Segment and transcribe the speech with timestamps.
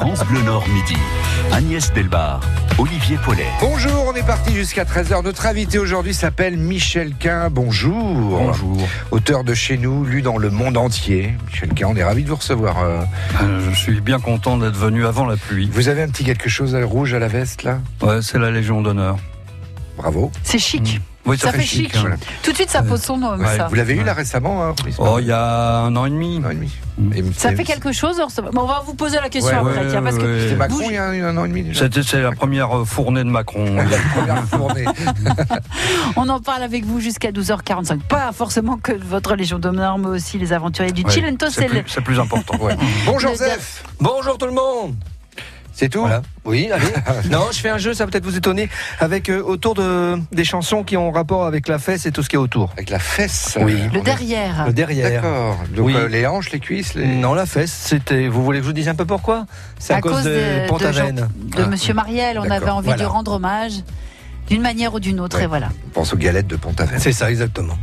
[0.00, 0.96] France Bleu Nord Midi.
[1.52, 2.40] Agnès Delbar,
[2.78, 3.46] Olivier Paulet.
[3.60, 5.22] Bonjour, on est parti jusqu'à 13h.
[5.22, 7.50] Notre invité aujourd'hui s'appelle Michel Quin.
[7.50, 7.94] Bonjour.
[8.30, 8.78] Bonjour.
[9.10, 11.34] Auteur de Chez nous, lu dans le monde entier.
[11.48, 12.78] Michel Quin, on est ravi de vous recevoir.
[12.82, 13.00] euh.
[13.42, 15.68] Euh, Je suis bien content d'être venu avant la pluie.
[15.70, 17.78] Vous avez un petit quelque chose à rouge à la veste là?
[18.00, 19.18] Ouais, c'est la Légion d'honneur.
[19.98, 20.32] Bravo.
[20.42, 21.00] C'est chic.
[21.26, 21.94] Oui, Ça fait chic.
[21.96, 22.16] Voilà.
[22.42, 23.68] Tout de suite, ça pose son nom, Ouais, ça.
[23.68, 26.40] Vous l'avez eu là récemment hein, Oh, il y a un an et demi.
[26.42, 26.72] Un an et demi.
[26.98, 27.32] Mm.
[27.36, 28.20] Ça fait quelque chose
[28.52, 30.40] Bon, On va vous poser la question Ouais, après, ouais, tiens, parce que ouais.
[30.42, 31.86] C'était Macron il y a un, an et demi déjà.
[32.02, 33.64] C'est la première euh, fournée de Macron.
[33.90, 34.84] La première fournée.
[36.16, 38.00] on en parle avec vous jusqu'à 12h45.
[38.00, 41.46] Pas forcément que votre Légion d'honneur, mais aussi les aventuriers du Ouais, Chilento.
[41.50, 42.56] c'est plus, plus important.
[42.58, 42.76] Ouais.
[43.06, 43.84] Bonjour Zef.
[44.00, 44.94] Bonjour tout le monde
[45.80, 46.20] C'est tout Voilà.
[46.44, 46.84] Oui, allez.
[47.30, 50.44] non, je fais un jeu, ça va peut-être vous étonner, avec euh, autour de des
[50.44, 52.68] chansons qui ont rapport avec la fesse et tout ce qui est autour.
[52.74, 53.56] Avec la fesse.
[53.62, 53.76] Oui.
[53.80, 54.66] euh, le est- derrière.
[54.66, 55.22] Le derrière.
[55.22, 55.56] D'accord.
[55.74, 55.94] Donc Oui.
[55.96, 57.06] euh, les hanches, les cuisses, les...
[57.06, 58.28] Non, la fesse, c'était.
[58.28, 59.46] Vous voulez que je vous dise un peu pourquoi?
[59.78, 61.14] C'est à, cause, de, Pont-Aven.
[61.16, 61.66] de Ah.
[61.66, 62.38] Monsieur Mariel.
[62.38, 63.02] On avait envie voilà.
[63.02, 63.72] de rendre hommage
[64.48, 65.44] d'une manière ou d'une autre, Ouais.
[65.44, 65.70] et voilà.
[65.86, 66.98] On pense aux galettes de Pont-Aven.
[66.98, 67.78] C'est ça, exactement.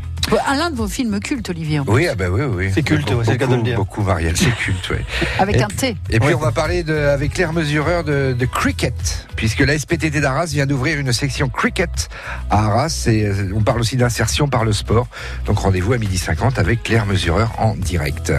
[0.46, 2.70] Un l'un de vos films cultes, Olivier, Oui, ah bah oui, oui.
[2.74, 3.78] C'est culte, c'est le cas de le Beaucoup, dire.
[3.78, 5.06] Beaucoup, Marielle, c'est culte, ouais.
[5.40, 5.96] avec Et un T.
[6.10, 6.34] Et puis Oui.
[6.36, 10.66] on va parler de, avec Claire Mesureur de, de cricket, puisque la SPTT d'Arras vient
[10.66, 12.10] d'ouvrir une section cricket
[12.50, 13.06] à Arras.
[13.08, 15.08] Et euh, on parle aussi d'insertion par le sport.
[15.46, 18.34] Donc rendez-vous à midi 50 avec Claire Mesureur en direct.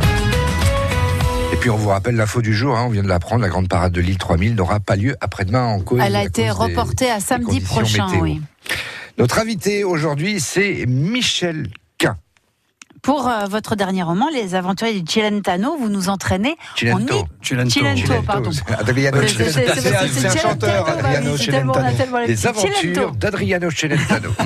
[1.52, 3.68] Et puis on vous rappelle l'info du jour, hein, on vient de l'apprendre, la grande
[3.68, 6.00] parade de l'île 3000 n'aura pas lieu après-demain en cause.
[6.04, 8.20] Elle a été des- reportée à samedi prochain, météo.
[8.22, 8.42] oui.
[9.16, 11.70] Notre invité aujourd'hui, c'est Michel.
[13.02, 17.14] Pour euh, votre dernier roman, Les Aventuriers du Cilentano, vous nous entraînez Cilento.
[17.20, 17.70] en Cilento.
[17.70, 17.96] Cilento.
[17.96, 18.50] Cilento, pardon.
[18.52, 20.26] c'est Adriano C'est- Celentano.
[20.28, 21.72] un- chanteur, Adriano Celentano.
[21.96, 24.30] tellement Les aventures d'Adriano Celentano.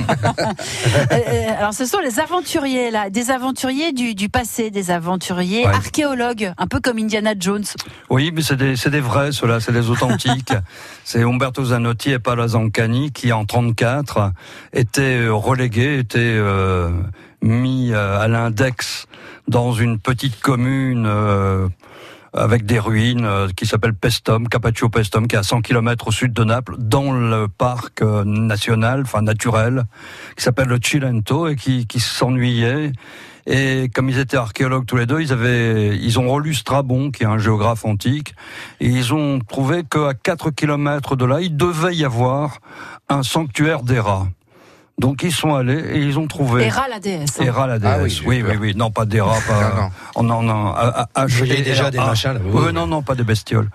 [1.11, 1.17] Euh,
[1.57, 5.73] alors, ce sont les aventuriers, là, des aventuriers du, du passé, des aventuriers Ouais.
[5.73, 7.63] archéologues, un peu comme Indiana Jones.
[8.09, 10.53] Oui, mais c'est des, c'est des vrais, ceux-là, c'est des authentiques.
[11.03, 14.31] c'est Umberto Zanotti et Paolo Zancani qui, en 34,
[14.73, 16.89] étaient euh, relégués, étaient euh,
[17.43, 19.05] mis euh, à l'index
[19.47, 21.67] dans une petite commune euh,
[22.31, 26.11] avec des ruines euh, qui s'appelle Pestum, Capaccio Pestum, qui est à 100 km au
[26.11, 29.83] sud de Naples, dans le parc national, enfin naturel,
[30.37, 32.93] qui s'appelle le Cilento et qui, qui s'ennuyait.
[33.45, 37.23] Et comme ils étaient archéologues tous les deux, ils avaient, ils ont relu Strabon, qui
[37.23, 38.35] est un géographe antique,
[38.79, 42.59] et ils ont trouvé qu'à 4 kilomètres de là, il devait y avoir
[43.09, 44.27] un sanctuaire d'Héra.
[44.99, 47.39] Donc ils sont allés et ils ont trouvé Héra, la déesse.
[47.41, 47.65] hein.
[47.67, 47.91] La déesse.
[47.93, 49.91] Ah oui, oui, oui, oui, non pas d'Héra, pas.
[50.21, 50.43] Non, non.
[50.43, 52.73] Non, non, A- A- H- Vous voyez déjà des machins, là, oui, oui.
[52.73, 53.69] non, non, pas des bestioles.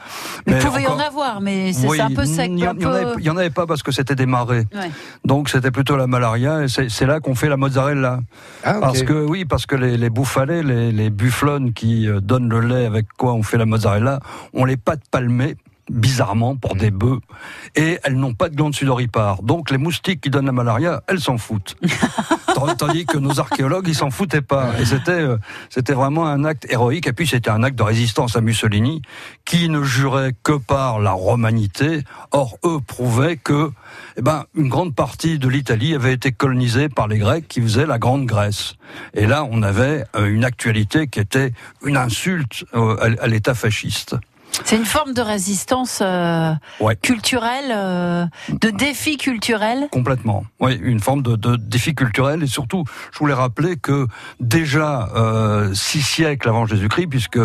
[0.47, 2.51] Il Mais pouvait y en avoir, mais c'est Oui, un peu sec.
[2.53, 3.15] Il y, en- il avait- peu...
[3.19, 4.65] il y en avait pas parce que c'était des marais.
[4.73, 4.91] Ouais.
[5.25, 8.21] Donc c'était plutôt la malaria et c'est là qu'on fait la mozzarella.
[8.63, 8.75] Ah.
[8.81, 12.61] Parce que oui, parce que les, les bouffalets, les, les bufflones qui euh, donnent le
[12.61, 14.21] lait avec quoi on fait la mozzarella,
[14.55, 15.57] ont les pattes palmées
[15.91, 17.21] bizarrement pour des bœufs
[17.75, 19.43] et elles n'ont pas de glandes sudoripares.
[19.43, 21.77] Donc les moustiques qui donnent la malaria, elles s'en foutent.
[22.55, 24.73] Tandis- que nos archéologues, ils s'en foutaient pas.
[24.81, 25.39] Et c'était euh,
[25.71, 27.07] c'était vraiment un acte héroïque.
[27.07, 29.03] Et puis c'était un acte de résistance à Mussolini
[29.45, 32.03] qui ne jurait que par la romanité.
[32.33, 33.71] Or eux prouvaient que
[34.17, 37.87] eh ben une grande partie de l'Italie avait été colonisée par les Grecs qui faisaient
[37.87, 38.75] la Grande Grèce.
[39.15, 41.53] Et là, on avait euh, une actualité qui était
[41.85, 44.17] une insulte euh, à l'État fasciste.
[44.65, 46.97] C'est une forme de résistance euh, Ouais.
[46.97, 49.89] culturelle, euh, de défi culturel.
[49.91, 50.45] Complètement.
[50.61, 54.07] Oui, une forme de, de défi culturel et surtout, je voulais rappeler que
[54.41, 57.39] déjà euh, six siècles avant Jésus-Christ, puisque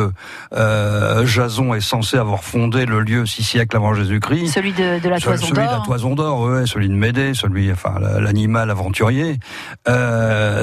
[0.54, 4.48] euh, Jason est censé avoir fondé le lieu six siècles avant Jésus-Christ.
[4.48, 5.86] Celui de, de la toison celui de la d'or.
[5.86, 9.38] toison d'or, ouais, celui de Médée, celui, enfin, la- l'animal aventurier,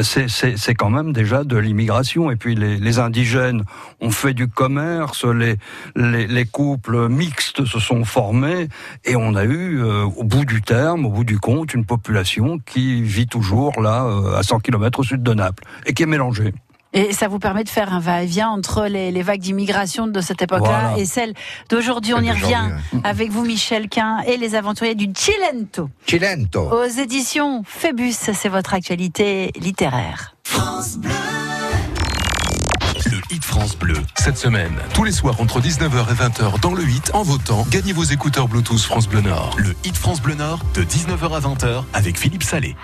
[0.02, 2.30] c'est- quand même déjà de l'immigration.
[2.30, 3.64] Et puis les, les indigènes
[4.00, 5.56] ont fait du commerce, les,
[5.96, 8.68] les, les couples mixtes se sont formés,
[9.04, 12.58] et on a eu, euh, au bout du terme, au bout du compte, une population
[12.58, 16.06] qui vit toujours là, euh, à 100 km au sud de Naples, et qui est
[16.06, 16.52] mélangée.
[16.92, 20.42] Et ça vous permet de faire un va-et-vient entre les, les vagues d'immigration de cette
[20.42, 20.98] époque-là Voilà.
[20.98, 21.34] et celles
[21.68, 22.14] d'aujourd'hui.
[22.14, 22.68] On y revient
[23.04, 25.88] avec vous, Michel Quin, et les aventuriers du Cilento.
[26.04, 26.62] Cilento.
[26.68, 30.34] Aux éditions Phébus, c'est votre actualité littéraire.
[30.52, 31.39] Le
[33.40, 33.96] France Bleu.
[34.16, 37.92] Cette semaine, tous les soirs entre 19h et 20h dans le Hit, en votant, gagnez
[37.92, 39.54] vos écouteurs Bluetooth France Bleu Nord.
[39.58, 42.76] Le Hit France Bleu Nord, de 19h à 20h, avec Philippe Salé.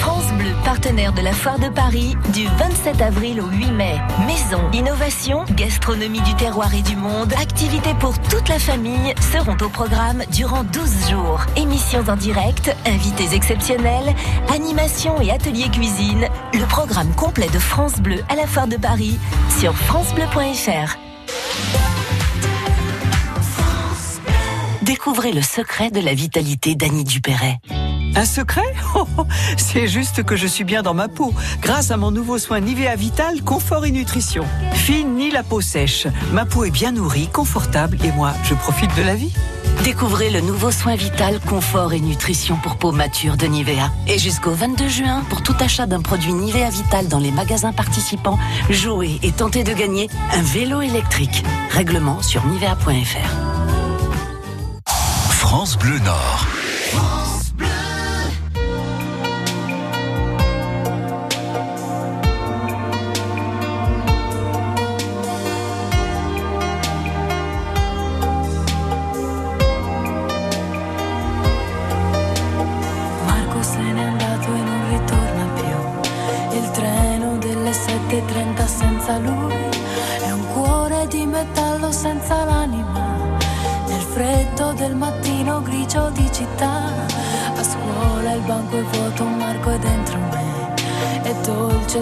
[0.00, 3.96] France Bleu, partenaire de la Foire de Paris, du 27 avril au 8 mai.
[4.26, 9.68] Maison, innovation, gastronomie du terroir et du monde, activités pour toute la famille seront au
[9.68, 11.40] programme durant 12 jours.
[11.56, 14.14] Émissions en direct, invités exceptionnels,
[14.54, 16.28] animations et ateliers cuisine.
[16.54, 20.96] Le programme complet de France Bleu à la Foire de Paris sur francebleu.fr.
[24.82, 27.58] Découvrez le secret de la vitalité d'Annie Dupéret.
[28.14, 31.96] Un secret Oh, oh, C'est juste que je suis bien dans ma peau, grâce à
[31.96, 34.44] mon nouveau soin Nivea Vital Confort et Nutrition.
[34.72, 36.06] Fine ni la peau sèche.
[36.32, 39.32] Ma peau est bien nourrie, confortable et moi, je profite de la vie.
[39.84, 43.90] Découvrez le nouveau soin vital, confort et nutrition pour peau mature de Nivea.
[44.06, 48.38] Et jusqu'au 22 juin, pour tout achat d'un produit Nivea Vital dans les magasins participants,
[48.70, 51.44] jouez et tentez de gagner un vélo électrique.
[51.70, 53.30] Règlement sur nivea.fr.
[55.30, 56.46] France Bleu Nord.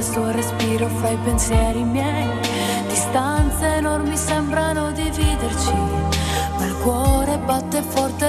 [0.03, 2.29] Suo respiro fra i pensieri miei.
[2.89, 5.73] Distanze enormi sembrano dividerci,
[6.59, 8.26] ma il cuore batte forte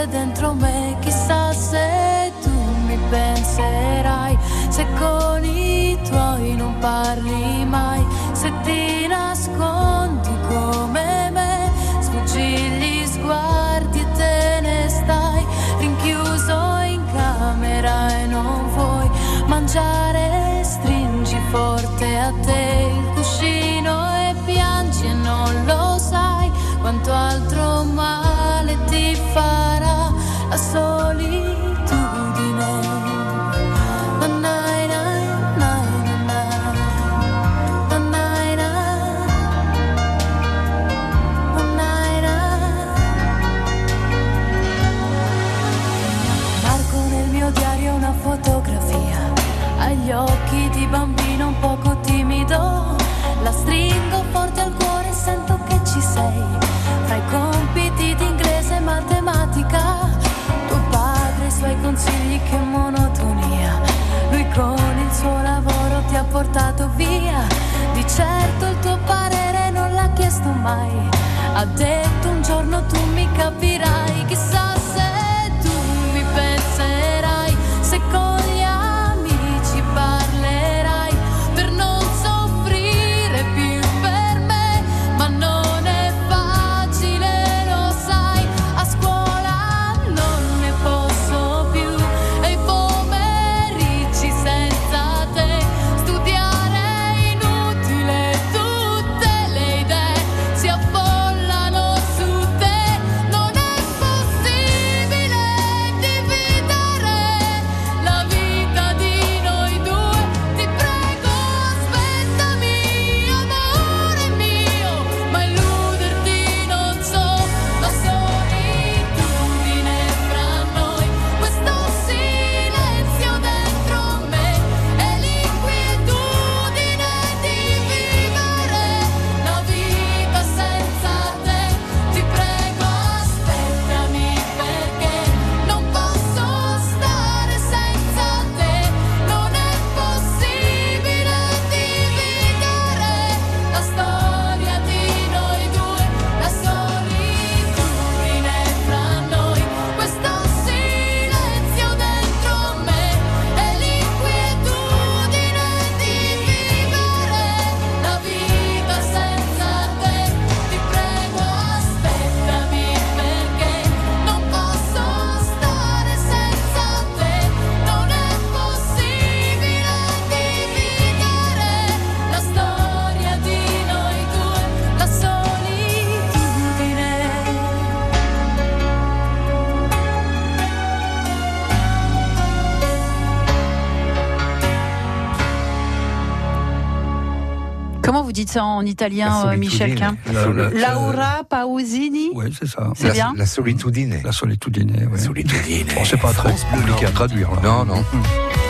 [188.47, 189.95] dites ça en italien, La euh, Michel.
[189.95, 192.89] Quin La- la- Laura Pausini Oui, c'est ça.
[192.95, 194.21] C'est la, bien la solitudine.
[194.23, 195.19] La solitudine, oui.
[195.19, 195.87] solitudine.
[195.95, 197.51] Bon, c'est pas très compliqué à traduire.
[197.51, 197.59] là.
[197.63, 198.03] Non, non.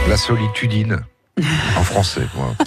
[0.10, 1.00] La solitudine.
[1.78, 2.54] En français, moi.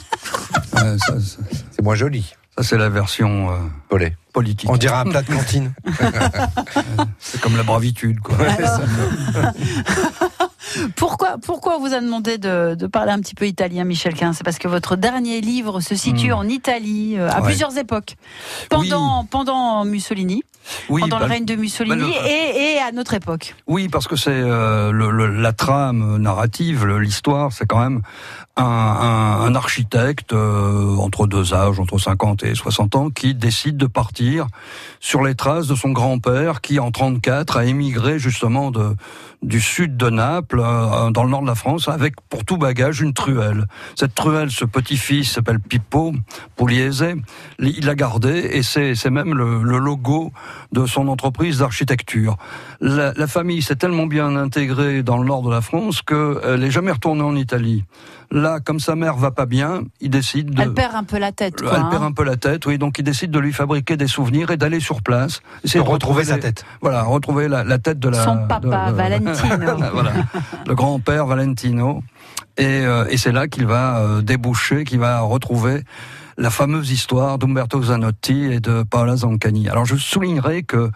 [0.73, 1.39] Ouais, ça, ça-
[1.73, 2.33] C'est moins joli.
[2.57, 3.55] ça, c'est la version euh,
[3.89, 4.17] Paulet.
[4.33, 4.71] politique.
[4.71, 5.73] On dirait un plat de cantine.
[7.19, 8.37] C'est comme la bravitude, quoi.
[10.97, 14.33] Pourquoi, pourquoi on vous a demandé de, de parler un petit peu italien, Michel Quin
[14.33, 16.39] C'est parce que votre dernier livre se situe Hmm.
[16.39, 17.47] en Italie euh, à Ouais.
[17.49, 18.17] plusieurs époques.
[18.69, 20.43] Pendant, pendant Mussolini,
[20.89, 23.55] Oui, pendant bah, le règne de Mussolini bah, le- et, et à notre époque.
[23.67, 24.93] Oui, parce que c'est euh,
[25.41, 28.03] la trame narrative, l'histoire, c'est quand même
[28.63, 34.47] un, architecte euh, entre deux âges, entre 50 et 60 ans, qui décide de partir
[35.01, 38.73] sur les traces de son grand-père, qui en 34 a émigré justement
[39.43, 43.01] du sud de Naples, euh, dans le nord de la France, avec pour tout bagage
[43.01, 43.67] une truelle.
[43.97, 46.13] Cette truelle, ce petit-fils s'appelle Pippo
[46.57, 47.15] Pugliese,
[47.59, 50.33] il l'a gardé et c'est même le, logo
[50.73, 52.37] de son entreprise d'architecture.
[52.81, 56.71] La, la famille s'est tellement bien intégrée dans le nord de la France qu'elle n'est
[56.71, 57.85] jamais retournée en Italie.
[58.33, 60.63] Là, comme sa mère va pas bien, il décide de...
[60.63, 61.61] Elle perd un peu la tête.
[61.61, 62.07] Quoi, Elle perd hein.
[62.07, 62.79] un peu la tête, oui.
[62.79, 65.41] Donc il décide de lui fabriquer des souvenirs et d'aller sur place.
[65.65, 66.65] essayer De retrouver sa les- tête.
[66.81, 68.23] Voilà, retrouver la, la tête de la.
[68.25, 69.77] Son papa, de- de- Valentino.
[69.93, 70.13] voilà,
[70.67, 72.05] le grand-père Valentino.
[72.57, 75.83] Et, euh, et c'est là qu'il va euh, déboucher, qu'il va retrouver
[76.39, 79.69] la fameuse histoire d'Umberto Zanotti et de Paola Zancani.
[79.69, 80.91] Alors je soulignerai que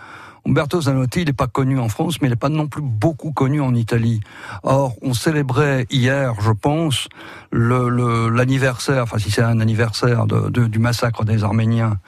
[0.46, 3.32] Umberto Zanotti, il n'est pas connu en France, mais il n'est pas non plus beaucoup
[3.32, 4.20] connu en Italie.
[4.62, 7.08] Or, on célébrait hier, je pense,
[7.50, 11.98] l'anniversaire, enfin si c'est un anniversaire du massacre des Arméniens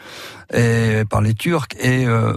[0.53, 2.35] et, par les Turcs, et euh,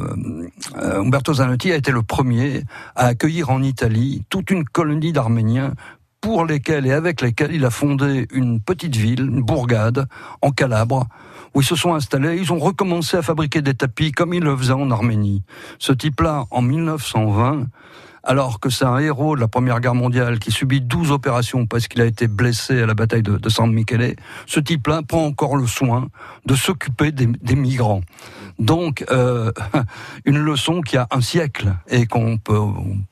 [0.78, 2.64] euh, Umberto Zanotti a été le premier
[2.96, 5.74] à accueillir en Italie toute une colonie d'Arméniens
[6.22, 10.08] pour lesquels et avec lesquels il a fondé une petite ville, une bourgade,
[10.42, 11.08] en Calabre,
[11.54, 14.56] où ils se sont installés, ils ont recommencé à fabriquer des tapis comme ils le
[14.56, 15.44] faisaient en Arménie.
[15.78, 17.68] Ce type-là, en 1920,
[18.24, 21.88] alors que c'est un héros de la Première Guerre mondiale qui subit 12 opérations parce
[21.88, 24.16] qu'il a été blessé à la bataille de, San Michele,
[24.46, 26.10] ce type-là prend encore le soin
[26.46, 28.02] de s'occuper des, migrants.
[28.60, 29.52] Donc, euh,
[30.26, 32.60] une leçon qui a un siècle et qu'on peut,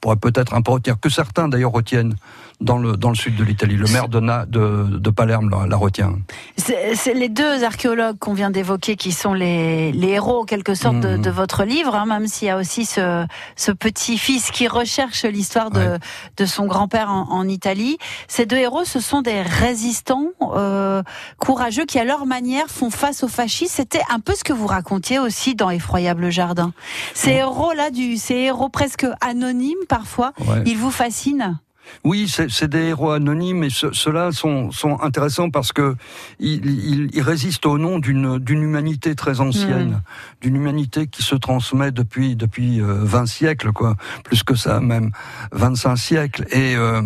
[0.01, 2.15] pourrait peut-être un peu retenir, que certains d'ailleurs retiennent
[2.60, 3.76] dans le, dans le sud de l'Italie.
[3.76, 6.14] Le maire de, Na- de, de Palerme la, la retient.
[6.58, 11.00] C'est les deux archéologues qu'on vient d'évoquer qui sont les, les héros, en quelque sorte,
[11.00, 11.22] de, Mhm.
[11.22, 15.70] de votre livre, hein, même s'il y a aussi ce, ce petit-fils qui recherche l'histoire
[15.72, 15.98] de, Ouais.
[16.38, 17.98] de son grand-père en, en Italie.
[18.28, 21.04] Ces deux héros, ce sont des résistants euh,
[21.38, 23.76] courageux qui, à leur manière, font face aux fascistes.
[23.76, 26.74] C'était un peu ce que vous racontiez aussi dans Effroyable Jardin.
[27.14, 30.64] Ces héros-là, ces héros presque anonymes parfois, Ouais.
[30.66, 31.60] ils vous fascinent
[32.03, 35.96] Oui, c'est des héros anonymes et ce- ceux-là sont, sont intéressants parce que
[36.39, 40.01] ils, ils- ils résistent au nom d'une humanité très ancienne, Mm.
[40.41, 45.12] d'une humanité qui se transmet depuis depuis euh, 20 siècles, quoi, plus que ça même,
[45.51, 46.46] 25 siècles.
[46.51, 47.01] Et euh,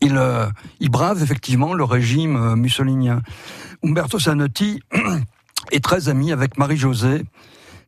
[0.00, 0.46] ils, euh,
[0.80, 3.20] ils bravent effectivement le régime euh, mussolinien.
[3.84, 4.80] Umberto Zanotti
[5.72, 7.24] est très ami avec Marie-Josée,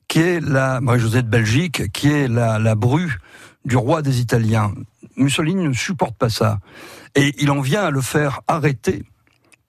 [0.09, 3.19] qui est la Marie-Josée de Belgique, qui est la, la bru
[3.67, 4.73] du roi des Italiens.
[5.17, 6.61] Mussolini ne supporte pas ça.
[7.15, 9.05] Et il en vient à le faire arrêter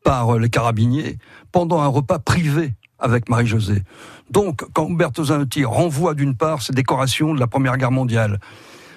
[0.04, 1.18] par les carabiniers
[1.52, 3.84] pendant un repas privé avec Marie-Josée.
[4.30, 8.40] Donc, quand Umberto Zanotti renvoie d'une part ses décorations de la Première Guerre mondiale,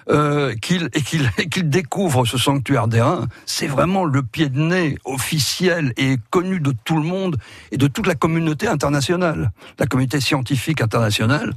[0.08, 4.58] euh, qu'il et qu'il et qu'il découvre ce sanctuaire d'airain, c'est vraiment le pied de
[4.58, 7.36] nez officiel et connu de tout le monde
[7.70, 11.52] et de toute la communauté internationale, la communauté scientifique internationale.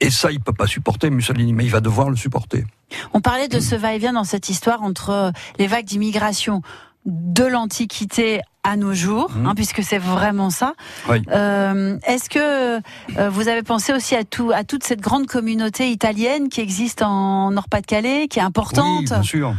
[0.00, 2.64] Et ça, il peut pas supporter Mussolini, mais il va devoir le supporter.
[3.12, 6.62] On parlait de ce va-et-vient dans cette histoire entre euh, les vagues d'immigration
[7.06, 9.46] de l'Antiquité à nos jours, Mhm.
[9.46, 10.72] hein, puisque c'est vraiment ça.
[11.08, 11.22] Oui.
[11.30, 12.78] Euh, Est-ce que
[13.18, 17.02] euh, vous avez pensé aussi à, tout, à toute cette grande communauté italienne qui existe
[17.02, 19.54] en Nord-Pas-de-Calais, qui est importante Oui, bien sûr.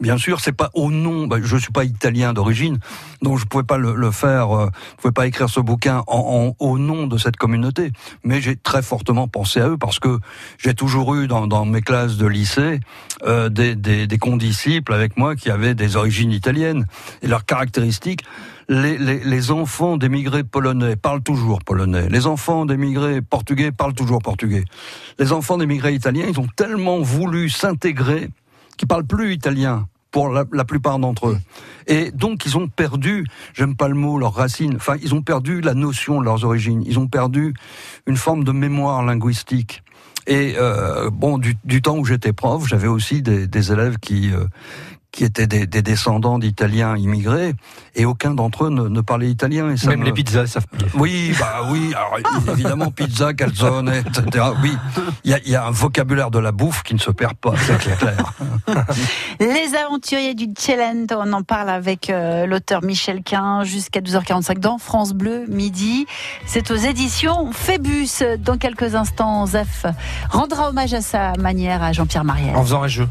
[0.00, 1.26] Bien sûr, c'est pas au nom.
[1.26, 2.78] bah, je suis pas italien d'origine,
[3.20, 4.50] donc je pouvais pas le, le faire.
[4.56, 7.92] Euh, je pouvais pas écrire ce bouquin en, en- au nom de cette communauté.
[8.24, 10.18] Mais j'ai très fortement pensé à eux parce que
[10.58, 12.80] j'ai toujours eu dans, dans mes classes de lycée
[13.26, 16.86] euh, des, des, des condisciples avec moi qui avaient des origines italiennes
[17.20, 18.24] et leurs caractéristiques.
[18.70, 22.08] Les, les, les enfants d'émigrés polonais parlent toujours polonais.
[22.08, 24.64] Les enfants d'émigrés portugais parlent toujours portugais.
[25.18, 28.30] Les enfants d'émigrés italiens, ils ont tellement voulu s'intégrer
[28.78, 31.38] qui parlent plus italien pour la, la plupart d'entre eux.
[31.86, 35.60] Et donc ils ont perdu, j'aime pas le mot, leurs racines, enfin ils ont perdu
[35.60, 37.54] la notion de leurs origines, ils ont perdu
[38.06, 39.82] une forme de mémoire linguistique.
[40.26, 44.30] Et euh, bon, du, du temps où j'étais prof, j'avais aussi des, des élèves qui
[44.32, 44.44] euh,
[45.12, 47.54] qui étaient des, des descendants d'Italiens immigrés,
[47.96, 49.70] et aucun d'entre eux ne, ne parlait italien.
[49.70, 50.66] Et ça Même me- les pizzas, ça fait.
[50.94, 52.16] oui, bah oui, alors,
[52.52, 54.46] évidemment, pizza, calzone, etc.
[54.62, 54.72] Oui,
[55.24, 57.34] il y a, il y a un vocabulaire de la bouffe qui ne se perd
[57.34, 58.32] pas, c'est clair.
[59.40, 64.78] Les aventuriers du Celento, on en parle avec euh, l'auteur Michel Quin jusqu'à 12h45 dans
[64.78, 66.06] France Bleu, midi.
[66.46, 68.08] C'est aux éditions Phébus.
[68.38, 69.86] Dans quelques instants, Zef
[70.30, 72.54] rendra hommage à sa manière à Jean-Pierre Mariel.
[72.56, 73.08] En faisant un jeu.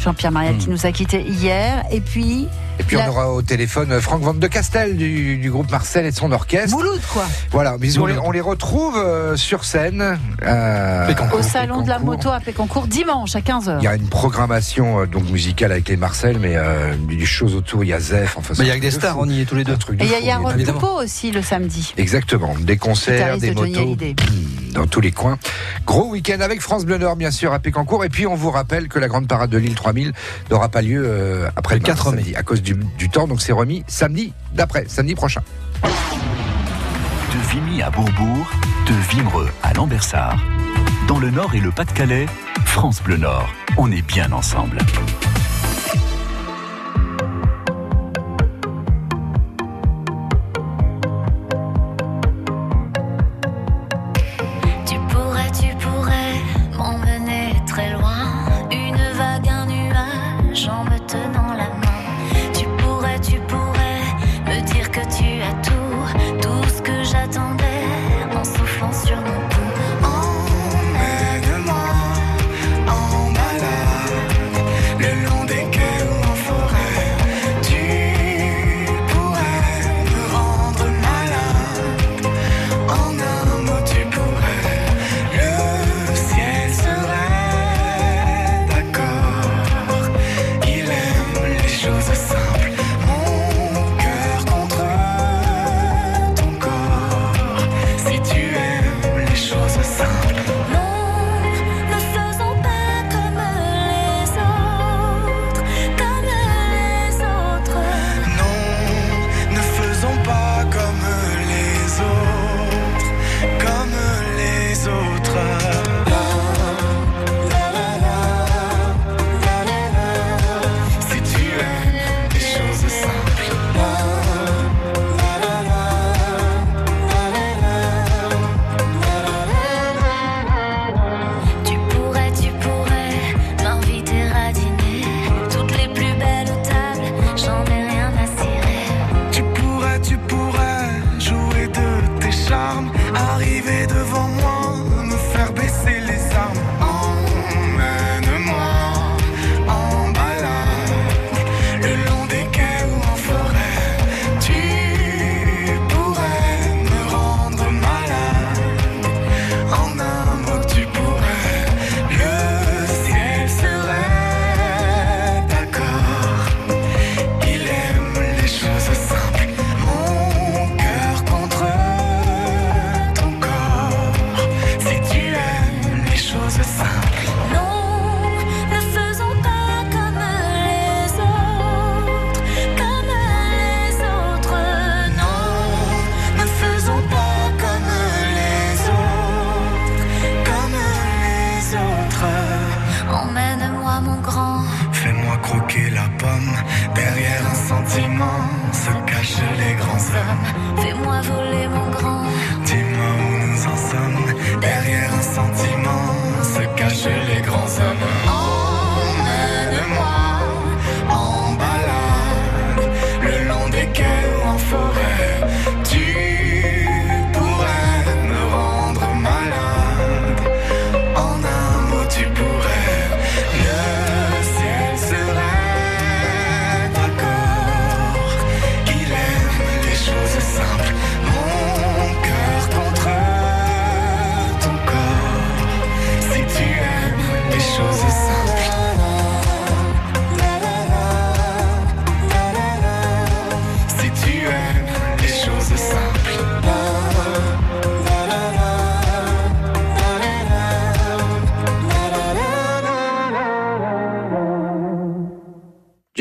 [0.00, 1.84] Jean-Pierre Mariel qui nous a quittés hier.
[1.90, 2.48] Et puis,
[2.78, 6.06] Et puis La- on aura au téléphone Franck Van de Castel du, du groupe Marcel
[6.06, 6.74] et de son orchestre.
[6.76, 7.24] Mouloud, quoi.
[7.50, 10.18] Voilà, mais on les, on les retrouve euh, sur scène.
[10.42, 11.12] euh.
[11.32, 13.76] Au salon de la moto à Pécancourt, dimanche à 15h.
[13.80, 17.54] Il y a une programmation euh, donc musicale avec les Marcel, mais euh, des choses
[17.54, 17.84] autour.
[17.84, 18.54] Il y a Zef, enfin.
[18.58, 19.20] Mais il y a que des stars, fou.
[19.22, 19.74] on y est tous les deux.
[19.74, 20.50] Un truc de Et il y a Yaron.
[20.72, 21.92] Poupeau aussi le samedi.
[21.98, 23.96] Exactement, des concerts, des de motos
[24.72, 25.38] dans tous les coins.
[25.86, 28.04] Gros week-end avec France Bleu Nord, bien sûr, à Pécancourt.
[28.04, 30.12] Et puis on vous rappelle que la grande parade de l'île 3000
[30.50, 32.22] n'aura pas lieu euh, après Le le 4 mai.
[32.36, 33.26] à cause du, temps.
[33.26, 35.42] Donc c'est remis samedi d'après, samedi prochain.
[35.82, 38.50] De Vimy à Bourbourg,
[38.86, 40.38] de Vimereux à Lambersart.
[41.08, 42.26] Dans le Nord et le Pas-de-Calais,
[42.64, 44.78] France Bleu Nord, on est bien ensemble.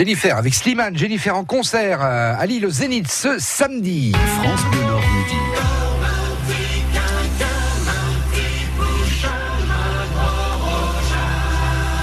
[0.02, 4.12] Jennifer avec Slimane, Jennifer en concert euh, à Lille au Zénith ce samedi.
[4.40, 5.36] France Bleu Nord midi.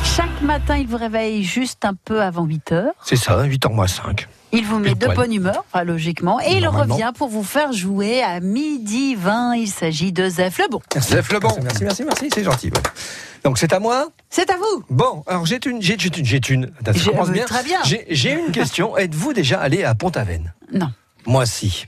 [0.05, 2.93] Chaque matin, il vous réveille juste un peu avant 8 heures.
[3.05, 4.29] C'est ça, 8h moins 5.
[4.53, 5.17] Il vous met de poil.
[5.17, 9.57] bonne humeur, enfin, logiquement, et il revient pour vous faire jouer à midi 20.
[9.57, 10.81] Il s'agit de Zef Lebon.
[10.97, 11.51] Zef Lebon.
[11.65, 12.69] Merci, merci, merci, c'est gentil.
[12.69, 12.81] ouais.
[13.49, 14.85] Donc c'est à moi C'est à vous.
[14.91, 16.67] Bon, alors j'ai une, j'ai une, j'ai une.
[16.87, 17.47] Euh, bien.
[17.47, 17.79] très bien.
[18.11, 18.95] J'ai une question.
[18.99, 20.91] Êtes-vous déjà allé à Pont-Aven Non.
[21.25, 21.87] Moi si.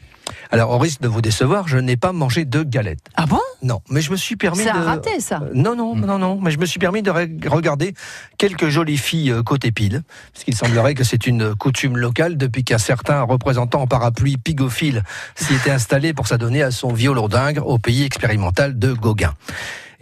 [0.53, 3.05] Alors, au risque de vous décevoir, je n'ai pas mangé de galettes.
[3.15, 3.41] Ah bon?
[3.63, 4.79] Non, mais je me suis permis C'est de.
[4.79, 5.41] raté, ça.
[5.43, 6.41] Euh, Non, non, non, non.
[6.41, 7.93] Mais je me suis permis de re- regarder
[8.39, 12.65] quelques jolies filles euh, côté pile, parce qu'il semblerait que c'est une coutume locale depuis
[12.65, 15.03] qu'un certain représentant en parapluie pigophile
[15.35, 19.35] s'y était installé pour s'adonner à son violon dingue au pays expérimental de Gauguin.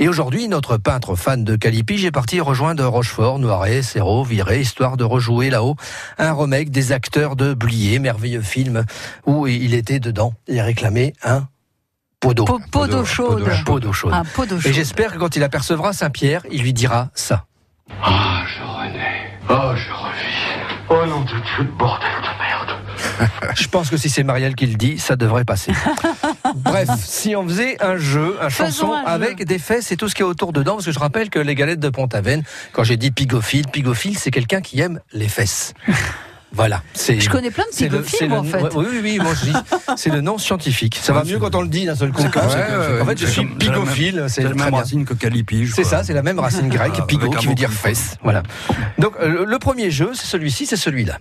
[0.01, 4.97] Et aujourd'hui, notre peintre fan de Calipige est parti rejoindre Rochefort, Noiret, Serrault, Viré, histoire
[4.97, 5.75] de rejouer là-haut
[6.19, 8.85] un remake des acteurs de Blier, merveilleux film
[9.27, 10.35] où il était dedans.
[10.47, 11.49] Il réclamait un
[12.21, 12.45] pot d'eau.
[12.45, 13.49] Pot, pot d'eau chaude.
[13.49, 14.13] Un pot d'eau chaude.
[14.13, 17.47] Un pot d'eau Et j'espère que quand il apercevra Saint-Pierre, il lui dira ça.
[18.03, 19.33] Ah, je renais.
[19.51, 20.29] Oh, je revis.
[20.91, 22.79] Oh non de Dieu, bordel de merde.
[23.57, 25.73] Je pense que si c'est Marielle qui le dit, ça devrait passer.
[26.65, 29.25] Bref, si on faisait un jeu, un Faisons chanson un jeu.
[29.25, 31.39] avec des fesses et tout ce qui est autour dedans, parce que je rappelle que
[31.39, 32.43] les galettes de Pont-Aven,
[32.73, 35.75] quand j'ai dit pigophile, pigophile, c'est quelqu'un qui aime les fesses.
[36.51, 36.83] Voilà.
[36.97, 38.63] Je connais plein de pigophiles, en fait.
[38.75, 39.57] Oui, oui, oui, moi je dis,
[39.99, 40.99] c'est le nom scientifique.
[40.99, 42.23] Ça va mieux quand on le dit d'un seul coup.
[42.23, 42.31] En
[43.05, 45.73] fait, je suis comme- c'est la même- pigophile, c'est la même racine que calipige.
[45.77, 48.17] C'est ça, c'est la même racine grecque, Ah, pigo, qui veut dire fesse.
[48.23, 48.43] Voilà.
[48.97, 51.19] Donc, euh, le premier jeu, c'est celui-ci, c'est celui-là.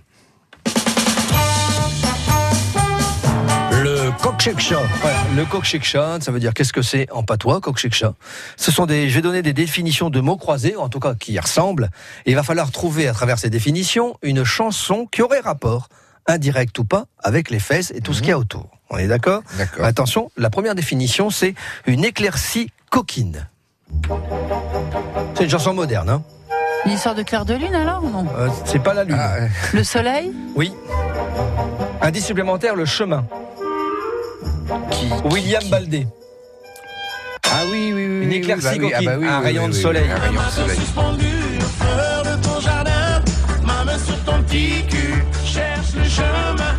[4.22, 4.78] Kokshekcha.
[5.00, 8.14] Voilà, le kokshekcha, ça veut dire qu'est-ce que c'est en patois, kokshekcha
[8.56, 11.32] Ce sont des, je vais donner des définitions de mots croisés, en tout cas qui
[11.32, 11.90] y ressemblent.
[12.26, 15.88] Et il va falloir trouver à travers ces définitions une chanson qui aurait rapport,
[16.26, 18.66] indirect ou pas, avec les fesses et tout ce qu'il y a autour.
[18.90, 19.42] On est d'accord?
[19.56, 19.84] D'accord.
[19.84, 21.54] Attention, la première définition, c'est
[21.86, 23.46] une éclaircie coquine.
[25.34, 26.22] C'est une chanson moderne, hein
[26.86, 28.26] Une histoire de clair de lune alors ou non?
[28.36, 29.16] Euh, C'est pas la lune.
[29.18, 30.32] Ah, euh, Le soleil?
[30.54, 30.72] Oui.
[32.00, 33.24] Indice supplémentaire, le chemin.
[35.30, 36.06] William Baldé.
[37.44, 38.22] ah oui, oui, oui.
[38.24, 40.10] Une oui, éclaircie bah oui, ah bah un oui, rayon oui, de oui, soleil.
[40.10, 40.78] Un rayon de soleil.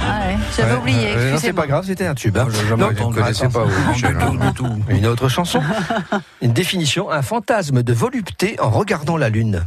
[0.02, 1.14] Ah ouais, j'avais Ouais, oublié.
[1.16, 2.38] euh, c'est pas grave, c'était un tube.
[2.38, 2.48] hein.
[2.50, 3.66] Je ne connaissais pas.
[3.66, 4.68] du tout.
[4.90, 5.62] Une autre chanson.
[6.42, 9.66] Une définition, un fantasme de volupté en regardant la lune.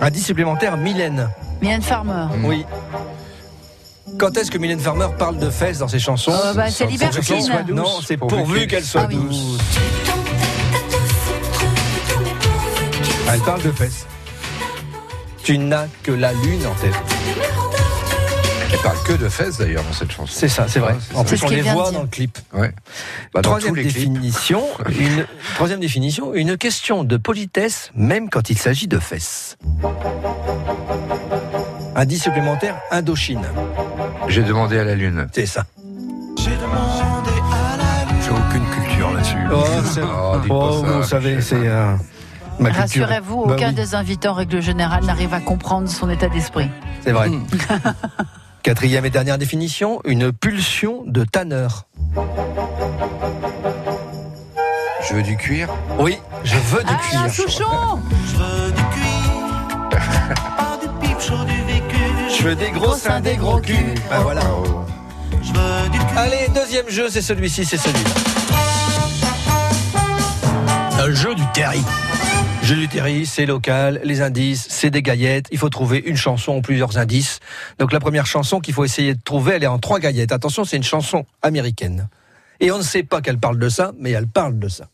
[0.00, 1.28] Indice supplémentaire, Mylène.
[1.60, 2.26] Mylène Farmer.
[2.44, 2.64] Oui.
[4.18, 6.88] Quand est-ce que Mylène Farmer parle de fesses dans ses chansons Euh, bah, c'est Pour
[6.88, 7.40] qu'elle Libertine.
[7.42, 7.76] soit douce.
[7.76, 9.58] Non, c'est pourvu qu'elle soit douce.
[13.32, 14.06] Elle parle de fesses.
[15.44, 16.94] Tu n'as que la lune en tête.
[18.72, 20.32] Elle parle que de fesses d'ailleurs dans cette chanson.
[20.34, 20.94] C'est ça, c'est vrai.
[21.14, 21.92] En plus, on les voit dire.
[21.92, 22.38] dans le clip.
[22.52, 22.72] Ouais.
[23.32, 23.94] Bah, dans troisième tous les clips.
[24.12, 24.62] définition,
[24.98, 29.56] une troisième définition, une question de politesse, même quand il s'agit de fesses.
[31.94, 33.42] Indice supplémentaire, Indochine.
[34.28, 35.26] J'ai demandé à la lune.
[35.32, 35.64] C'est ça.
[36.36, 39.36] J'ai aucune culture là-dessus.
[39.52, 41.94] Oh, c'est- Oh, oh, vous savez, c'est euh,
[42.58, 43.06] ma culture.
[43.06, 46.68] Rassurez-vous, Bah aucun oui, des invités en règle générale n'arrive à comprendre son état d'esprit.
[47.02, 47.30] C'est vrai.
[48.62, 51.86] Quatrième et dernière définition, une pulsion de tanneur.
[55.08, 55.68] Je veux du cuir?
[55.98, 57.30] Oui, je veux du Ah, cuir.
[57.32, 57.64] Souchon
[58.26, 58.72] Je veux
[62.44, 63.94] des gros seins, des gros culs.
[64.08, 64.42] Ben voilà.
[66.16, 68.10] Allez, deuxième jeu, c'est celui-ci, c'est celui-là.
[71.06, 71.82] Le jeu du terry.
[72.62, 75.46] Jeu du terry, c'est local, les indices, c'est des gaillettes.
[75.50, 77.40] Il faut trouver une chanson ou plusieurs indices.
[77.78, 80.32] Donc la première chanson qu'il faut essayer de trouver, elle est en trois gaillettes.
[80.32, 82.08] Attention, c'est une chanson américaine.
[82.60, 84.88] Et on ne sait pas qu'elle parle de ça, mais elle parle de ça.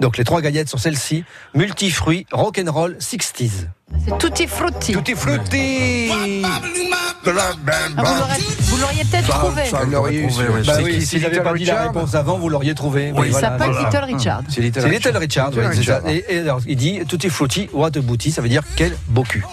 [0.00, 3.68] Donc les trois gaillettes sont celles-ci multifruits, rock'n'roll, 60s.
[4.04, 4.92] C'est tutti frutti.
[4.92, 6.10] Tutti frutti
[6.44, 6.60] Ah,
[7.22, 7.32] vous
[8.60, 9.64] vous l'auriez peut-être Ça, trouvé.
[9.66, 10.62] ça, l'aurait eu, trouvé, ouais.
[10.62, 13.12] Bah C'est oui, si j'avais Little pas dit la Richard réponse avant, vous l'auriez trouvé.
[13.14, 13.88] Oui, Il voilà, s'appelle voilà.
[13.88, 14.42] Little Richard.
[14.48, 14.80] C'est Little
[15.16, 16.00] Richard, Little ouais, ça.
[16.08, 19.22] Et, et alors, il dit Tutti frutti, what a booty, ça veut dire quel beau
[19.22, 19.44] cul.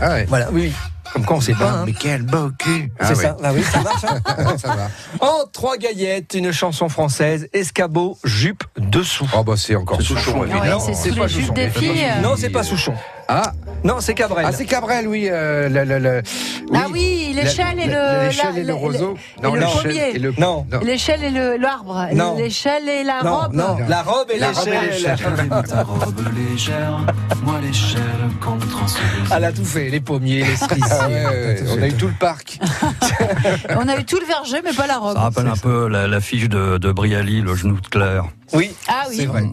[0.00, 0.26] Ah ouais.
[0.28, 0.72] Voilà, oui, oui.
[1.14, 1.70] Comme quoi on sait pas.
[1.70, 1.82] hein.
[1.86, 3.22] Mais quel beau cul Ah C'est ouais.
[3.22, 4.04] ça, ah oui, ça marche.
[4.04, 4.56] hein.
[4.58, 4.88] Ça va.
[5.26, 9.28] en trois gaillettes, une chanson française, escabeau, jupe, dessous.
[9.36, 10.80] Oh bah c'est encore Souchon évidemment.
[10.80, 11.52] c'est pas Souchon.
[11.54, 12.04] des filles.
[12.22, 12.94] Non, c'est pas Souchon.
[13.28, 13.52] Ah,
[13.84, 14.44] Non, c'est Cabrel.
[14.46, 15.28] ah c'est Cabrel, oui.
[15.30, 16.22] euh, le, le, le-
[16.74, 18.26] Ah oui, l'échelle et le.
[18.26, 19.14] L'échelle la- et le la- roseau.
[19.38, 20.10] et le l'échelle pommier.
[20.14, 20.34] et le.
[20.38, 20.66] Non.
[20.82, 22.06] L'échelle et le- l'arbre.
[22.14, 22.36] Non.
[22.36, 23.54] L'échelle et la non, robe.
[23.54, 25.16] non, la robe et La robe et l'échelle.
[25.68, 27.00] Ta robe légère,
[27.42, 28.00] moi l'échelle
[28.40, 29.08] contre un soleil.
[29.34, 30.86] Elle a tout fait, les pommiers, les cerisiers.
[30.90, 32.58] Ah ouais, ouais, on a eu tout le parc.
[33.76, 35.14] On a eu tout le verger, mais pas la robe.
[35.14, 38.24] Ça rappelle un peu la, la fiche de, de Brialy, le genou de Claire.
[38.52, 39.16] Oui, Ah oui.
[39.18, 39.44] c'est vrai.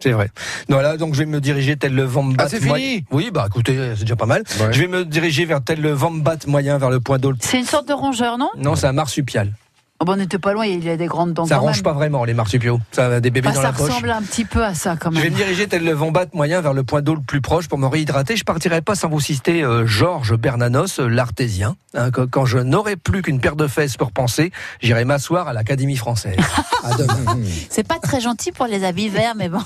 [0.00, 0.30] C'est vrai.
[0.68, 2.44] Voilà, donc je vais me diriger tel le Vambat.
[2.44, 4.44] Ah, c'est fini Oui, bah écoutez, c'est déjà pas mal.
[4.60, 4.72] Ouais.
[4.72, 7.32] Je vais me diriger vers tel le Vambat moyen vers le point d'eau.
[7.40, 8.50] C'est une sorte de rongeur, non?
[8.56, 9.52] Non, c'est un marsupial.
[10.00, 11.82] Oh, bah, on n'était pas loin, il a des grandes dents Ça quand range même.
[11.82, 12.78] pas vraiment les marsupiaux.
[12.92, 13.88] Ça a des bébés Bah, dans ça la poche.
[13.88, 15.32] ressemble un petit peu à ça quand Je vais même.
[15.32, 17.86] me diriger tel le vombat moyen vers le point d'eau le plus proche pour me
[17.88, 18.36] réhydrater.
[18.36, 21.74] Je partirai pas sans vous citer euh, Georges Bernanos, euh, l'artésien.
[21.94, 25.52] Hein, que- quand je n'aurai plus qu'une paire de fesses pour penser, j'irai m'asseoir à
[25.52, 26.36] l'Académie française.
[26.84, 27.36] à demain.
[27.68, 29.58] C'est pas très gentil pour les habits verts, mais bon.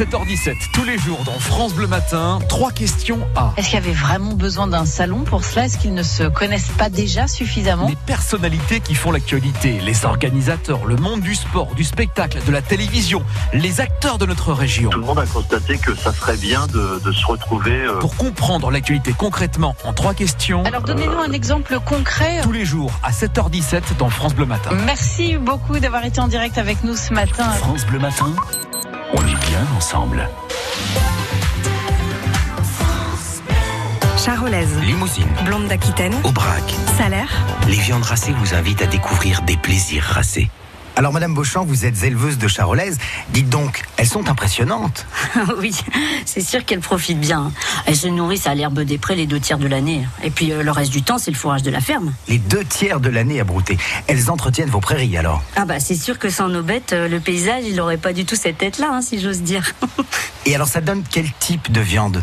[0.00, 3.92] 7h17, tous les jours dans France Bleu Matin, trois questions à Est-ce qu'il y avait
[3.92, 5.66] vraiment besoin d'un salon pour cela?
[5.66, 7.86] Est-ce qu'ils ne se connaissent pas déjà suffisamment?
[7.86, 12.62] Les personnalités qui font l'actualité, les organisateurs, le monde du sport, du spectacle, de la
[12.62, 14.88] télévision, les acteurs de notre région.
[14.88, 17.72] Tout le monde a constaté que ça serait bien de, de se retrouver.
[17.84, 22.40] euh, Pour comprendre l'actualité concrètement en trois questions, Alors donnez-nous un exemple concret.
[22.42, 24.70] tous les jours à 7h17 dans France Bleu Matin.
[24.86, 27.50] Merci beaucoup d'avoir été en direct avec nous ce matin.
[27.50, 28.32] France Bleu Matin,
[29.12, 29.89] on est bien ensemble.
[34.24, 36.62] Charolaise, Limousine, blonde d'Aquitaine, Aubrac,
[36.96, 37.28] salaire.
[37.66, 40.48] les viandes racées vous invitent à découvrir des plaisirs racés.
[40.96, 42.98] Alors, Madame Beauchamp, vous êtes éleveuse de charolaise.
[43.30, 45.06] Dites donc, elles sont impressionnantes.
[45.58, 45.74] oui,
[46.24, 47.52] c'est sûr qu'elles profitent bien.
[47.86, 50.06] Elles se nourrissent à l'herbe des prés les deux tiers de l'année.
[50.22, 52.12] Et puis euh, le reste du temps, c'est le fourrage de la ferme.
[52.28, 53.78] Les deux tiers de l'année à brouter.
[54.06, 55.42] Elles entretiennent vos prairies alors.
[55.56, 58.24] Ah bah c'est sûr que sans nos bêtes, euh, le paysage, il aurait pas du
[58.24, 59.72] tout cette tête-là, hein, si j'ose dire.
[60.46, 62.22] Et alors, ça donne quel type de viande?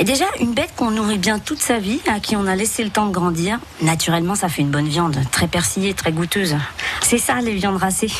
[0.00, 2.84] Et déjà, une bête qu'on nourrit bien toute sa vie, à qui on a laissé
[2.84, 6.56] le temps de grandir, naturellement, ça fait une bonne viande, très persillée, très goûteuse.
[7.02, 8.12] C'est ça, les viandes racées.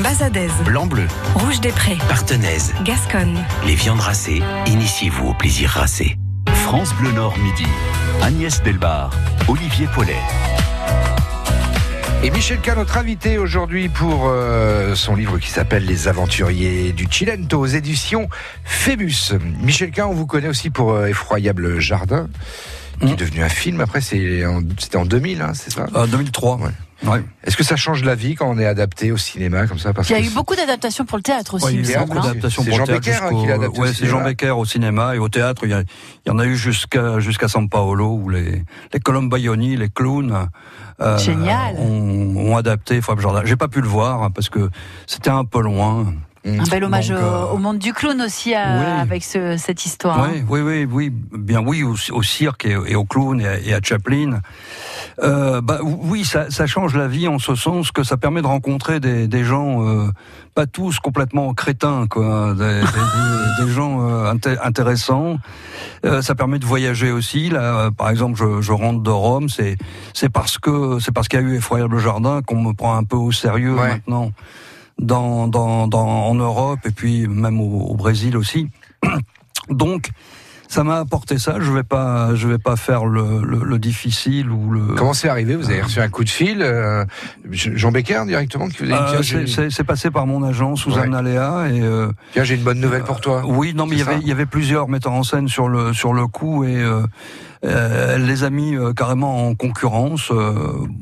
[0.00, 3.38] Bazadaise, Blanc-bleu, rouge des prés, partenaise, Gasconne.
[3.64, 6.16] les viandes racées, initiez-vous au plaisir racé.
[6.64, 7.66] France Bleu Nord midi.
[8.20, 9.10] Agnès Delbar,
[9.46, 10.18] Olivier Paulet.
[12.24, 17.08] Et Michel K, notre invité aujourd'hui pour euh, son livre qui s'appelle Les Aventuriers du
[17.10, 18.28] Chilento aux éditions
[18.62, 19.32] Phébus.
[19.60, 22.28] Michel K, on vous connaît aussi pour euh, Effroyable Jardin,
[23.06, 23.80] qui est devenu un film.
[23.80, 25.86] Après, c'est en- c'était en 2000, hein, c'est ça?
[25.94, 26.56] Euh, 2003.
[26.56, 26.70] Ouais.
[27.04, 27.20] Ouais.
[27.42, 30.08] Est-ce que ça change la vie quand on est adapté au cinéma comme ça parce
[30.08, 31.98] Il y a que eu beaucoup d'adaptations pour le théâtre aussi, Ouais, il y a
[32.04, 32.22] beaucoup hein.
[32.22, 33.94] d'adaptations C'est pour Jean le théâtre Becker, hein, qui jusqu'au- l'a adapté au Ouais, c'est
[33.94, 34.10] cinéma.
[34.18, 35.62] Jean Becker au cinéma et au théâtre.
[35.64, 38.62] Il y, a- il y en a eu jusqu'à jusqu'à San Paolo où les
[38.92, 40.48] les Colombaioni, les clowns,
[41.00, 41.74] euh, Génial.
[41.76, 43.42] ont, ont adapté Fab Jardin.
[43.46, 44.70] J'ai pas pu le voir hein, parce que
[45.08, 46.14] c'était un peu loin.
[46.44, 49.00] Un bel hommage Donc, au, euh, au monde du clown aussi, à- oui.
[49.00, 50.18] avec ce- cette histoire.
[50.24, 50.30] hein.
[50.48, 53.60] Oui, oui, oui, oui, bien oui, au, au cirque et, et au clown et à,
[53.60, 54.40] et à Chaplin.
[55.22, 58.46] Euh, bah oui, ça, ça change la vie en ce sens que ça permet de
[58.48, 60.08] rencontrer des, des gens, euh,
[60.54, 65.38] pas tous complètement crétins, quoi, des, des- des gens euh, inté- intéressants.
[66.04, 67.50] Euh, ça permet de voyager aussi.
[67.50, 69.76] Là, euh, par exemple, je, je rentre de Rome, c'est
[70.12, 73.04] c'est parce que c'est parce qu'il y a eu Effroyable Jardin qu'on me prend un
[73.04, 73.88] peu au sérieux Ouais.
[73.88, 74.32] maintenant
[75.02, 78.68] dans, dans, dans, en Europe et puis même au, au Brésil aussi.
[79.68, 80.10] Donc,
[80.68, 81.56] ça m'a apporté ça.
[81.60, 84.94] Je vais pas, je vais pas faire le, le, le difficile ou le.
[84.96, 87.04] Comment c'est arrivé Vous avez reçu un coup de fil euh,
[87.50, 91.30] Jean Becker directement qui vous a dit Euh, c'est- passé par mon agent Suzanne Ouais.
[91.76, 93.42] Et euh, tiens, j'ai une bonne nouvelle pour toi.
[93.46, 95.92] oui, non, mais il y avait, il y avait plusieurs metteurs en scène sur le
[95.92, 97.02] sur le coup et euh,
[97.64, 100.54] euh, elle les a mis euh, carrément en concurrence euh,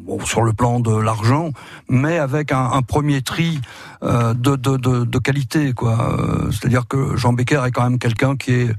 [0.04, 1.50] bon, sur le plan de l'argent,
[1.88, 3.60] mais avec un, un premier tri
[4.02, 6.16] de, de, de, de qualité, quoi.
[6.18, 8.70] Euh, C'est-à-dire que Jean Becker est quand même quelqu'un qui est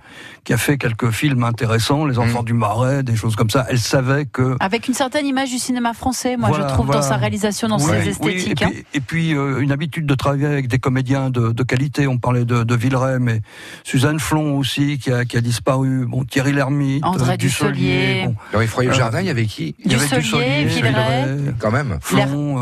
[0.43, 3.67] qui a fait quelques films intéressants, Les Enfants du Marais, des choses comme ça.
[3.69, 7.03] Elle savait que Avec une certaine image du cinéma français, moi Voilà, je trouve, dans
[7.03, 8.61] sa réalisation, dans Oui, ses oui, esthétiques.
[8.61, 8.69] et hein.
[8.71, 12.07] puis, et puis, euh, une habitude de travailler avec des comédiens de, de qualité.
[12.07, 13.41] On parlait de, de Villeray, mais
[13.83, 16.07] Suzanne Flon aussi, qui a, qui a disparu.
[16.07, 18.27] Bon, Thierry Lhermitte, André euh, Dussolier.
[18.51, 19.75] Bon, Effroyable Euh, Jardin, il y avait qui?
[19.85, 21.53] Il y avait Dussolier, Villeray.
[21.59, 21.99] Quand même.
[22.01, 22.57] Flon,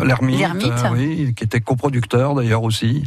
[0.00, 0.64] euh, Lhermitte, Lhermitte.
[0.84, 1.91] euh, oui, qui était coproducteur
[2.34, 3.04] d'ailleurs aussi.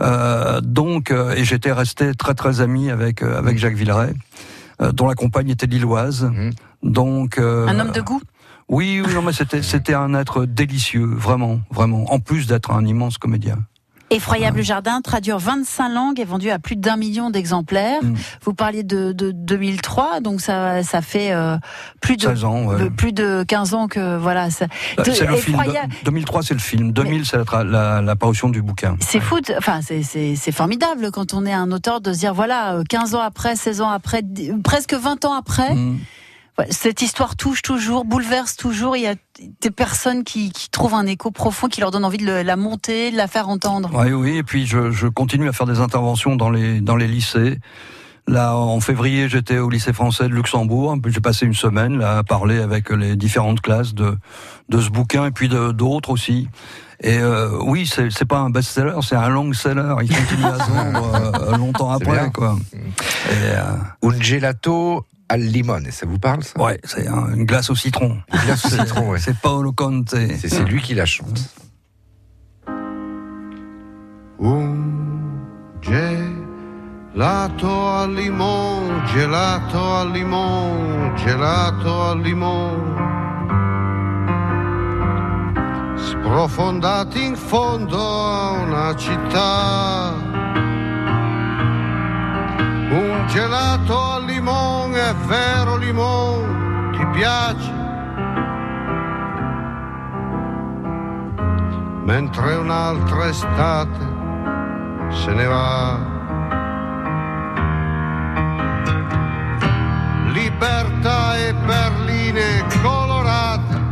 [0.00, 4.12] Euh, donc, euh, et j'étais resté très très ami avec euh, avec Jacques Villeray,
[4.82, 6.24] euh, dont la compagne était lilloise.
[6.24, 6.52] Mhm.
[6.82, 8.20] Donc, euh, Un homme de goût?
[8.68, 12.12] Oui, oui, non, mais c'était c'était un être délicieux, vraiment, vraiment.
[12.12, 13.58] En plus d'être un immense comédien.
[14.10, 18.02] Effroyable Jardin traduire 25 langues et vendu à plus d'un million d'exemplaires.
[18.02, 18.14] Mm.
[18.42, 21.56] Vous parliez de, de 2003, donc ça, ça fait euh,
[22.00, 22.84] plus de 16 ans, ouais.
[22.84, 24.50] de- plus de 15 ans que voilà.
[24.50, 24.66] ça-
[24.98, 25.58] Euh, de- C'est le film.
[25.60, 25.92] effroyable.
[25.92, 26.92] de- 2003, c'est le film.
[26.92, 28.96] 2000, c'est la, tra- la, la parution du bouquin.
[29.00, 32.74] C'est fou, de- enfin c'est- formidable quand on est un auteur de se dire voilà
[32.76, 34.22] euh, 15 ans après, 16 ans après,
[34.62, 35.98] presque 20 ans après, Mm.
[36.70, 38.96] Cette histoire touche toujours, bouleverse toujours.
[38.96, 39.14] Il y a
[39.60, 42.56] des personnes qui, qui trouvent un écho profond, qui leur donne envie de le- la
[42.56, 43.90] monter, de la faire entendre.
[43.92, 44.36] Oui, oui.
[44.38, 47.58] Et puis je, je continue à faire des interventions dans les dans les lycées.
[48.28, 50.96] Là, en février, j'étais au lycée français de Luxembourg.
[51.06, 54.16] J'ai passé une semaine là à parler avec les différentes classes de
[54.68, 56.48] de ce bouquin et puis d'autres aussi.
[57.00, 59.94] Et euh, oui, c'est c'est pas un best-seller, c'est un long-seller.
[60.02, 62.08] Il continue à se vendre euh, longtemps bien.
[62.14, 62.56] après, quoi.
[62.72, 65.90] Et, euh, Un gelato al limone.
[65.90, 66.60] Ça vous parle ça?
[66.60, 68.18] Ouais, c'est un- une glace au citron.
[68.32, 69.18] Une glace au C'est- citron, ouais.
[69.18, 70.10] C'est Paolo Conte.
[70.10, 71.40] C'est c'est lui qui la chante.
[74.38, 74.74] Un
[75.80, 82.94] gelato al limone, gelato al limone, gelato al limone.
[85.96, 90.35] Sprofondati in fondo a una città.
[93.26, 97.72] Gelato al limone, vero limone, ti piace?
[102.04, 104.14] Mentre un'altra estate
[105.10, 105.98] se ne va.
[110.32, 113.84] Libertà e perline colorate.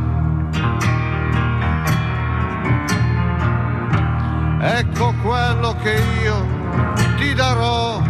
[4.61, 6.47] Ecco quello che io
[7.17, 8.01] ti darò.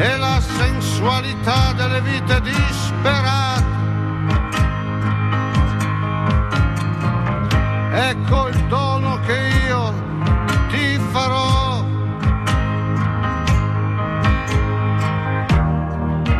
[0.00, 3.66] E la sensualità delle vite disperate.
[7.90, 9.92] Ecco il dono che io
[10.68, 11.84] ti farò.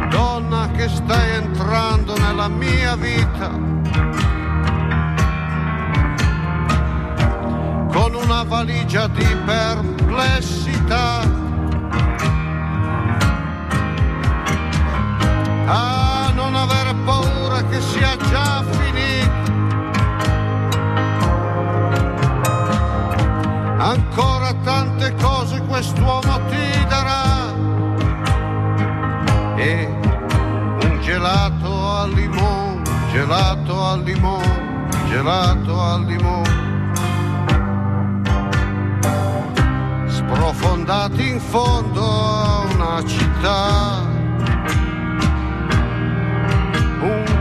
[0.09, 3.51] Donna che stai entrando nella mia vita.
[7.91, 11.49] Con una valigia di perplessità.
[17.05, 19.53] Paura che sia già finita.
[23.79, 27.55] Ancora tante cose quest'uomo ti darà.
[29.57, 29.87] E
[30.83, 36.57] un gelato al limone, gelato al limone, gelato al limone.
[40.09, 44.08] Sprofondati in fondo a una città.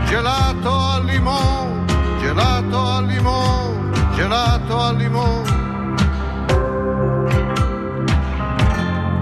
[0.08, 1.84] Gelato al limone,
[2.20, 5.58] gelato al limone, gelato al limone.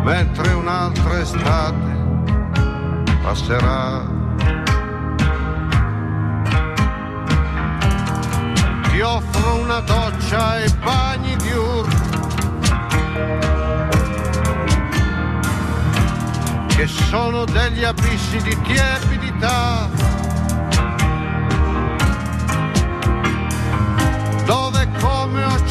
[0.07, 1.91] mentre un'altra estate
[3.23, 4.05] passerà.
[8.89, 11.95] Ti offro una doccia e bagni diurni
[16.69, 19.89] che sono degli abissi di tiepidità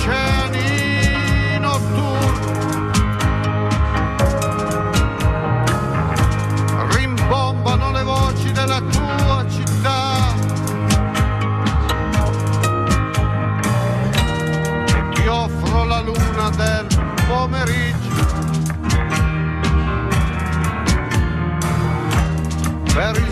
[0.05, 2.53] oceani notturni
[6.93, 10.33] rimbombano le voci della tua città.
[14.87, 16.87] E ti offro la luna del
[17.27, 18.03] pomeriggio.
[22.93, 23.24] Per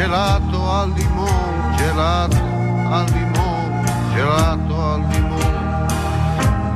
[0.00, 2.36] gelato al limone, gelato
[2.90, 3.82] al limone,
[4.14, 5.86] gelato al limone,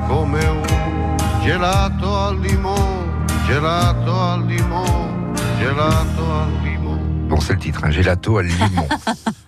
[0.06, 7.28] come un gelato al limone, gelato al limone, gelato al limone.
[7.28, 8.88] Bon, c'est le titre, un gelato à limon.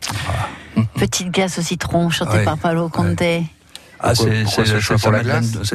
[0.94, 3.44] Petite glace au citron, chantée Ouais, par Paolo Conte.
[4.00, 4.96] Ah, c'est ce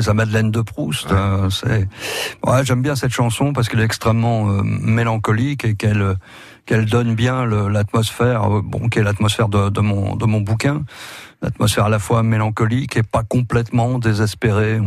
[0.01, 1.11] sa Madeleine, de Proust.
[1.11, 1.87] euh, c'est
[2.45, 6.15] ouais, j'aime bien cette chanson parce qu'elle est extrêmement euh, mélancolique et qu'elle
[6.65, 10.83] qu'elle donne bien l'atmosphère, euh, bon, qui est l'atmosphère de, de mon de mon bouquin,
[11.41, 14.79] l'atmosphère à la fois mélancolique et pas complètement désespérée.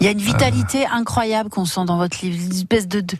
[0.00, 3.16] Il y a une vitalité incroyable qu'on sent dans votre livre, une espèce de, de-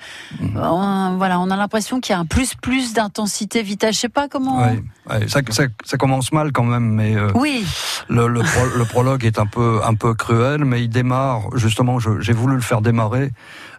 [0.56, 3.92] on- voilà, on a l'impression qu'il y a un plus plus d'intensité vitale.
[3.92, 4.60] Je sais pas comment.
[4.60, 7.64] Ouais, ouais, ça, ça, ça commence mal quand même, mais euh, Oui,
[8.08, 11.98] le, le, pro- le prologue est un peu un peu cruel, mais il démarre justement.
[11.98, 13.30] J'ai voulu le faire démarrer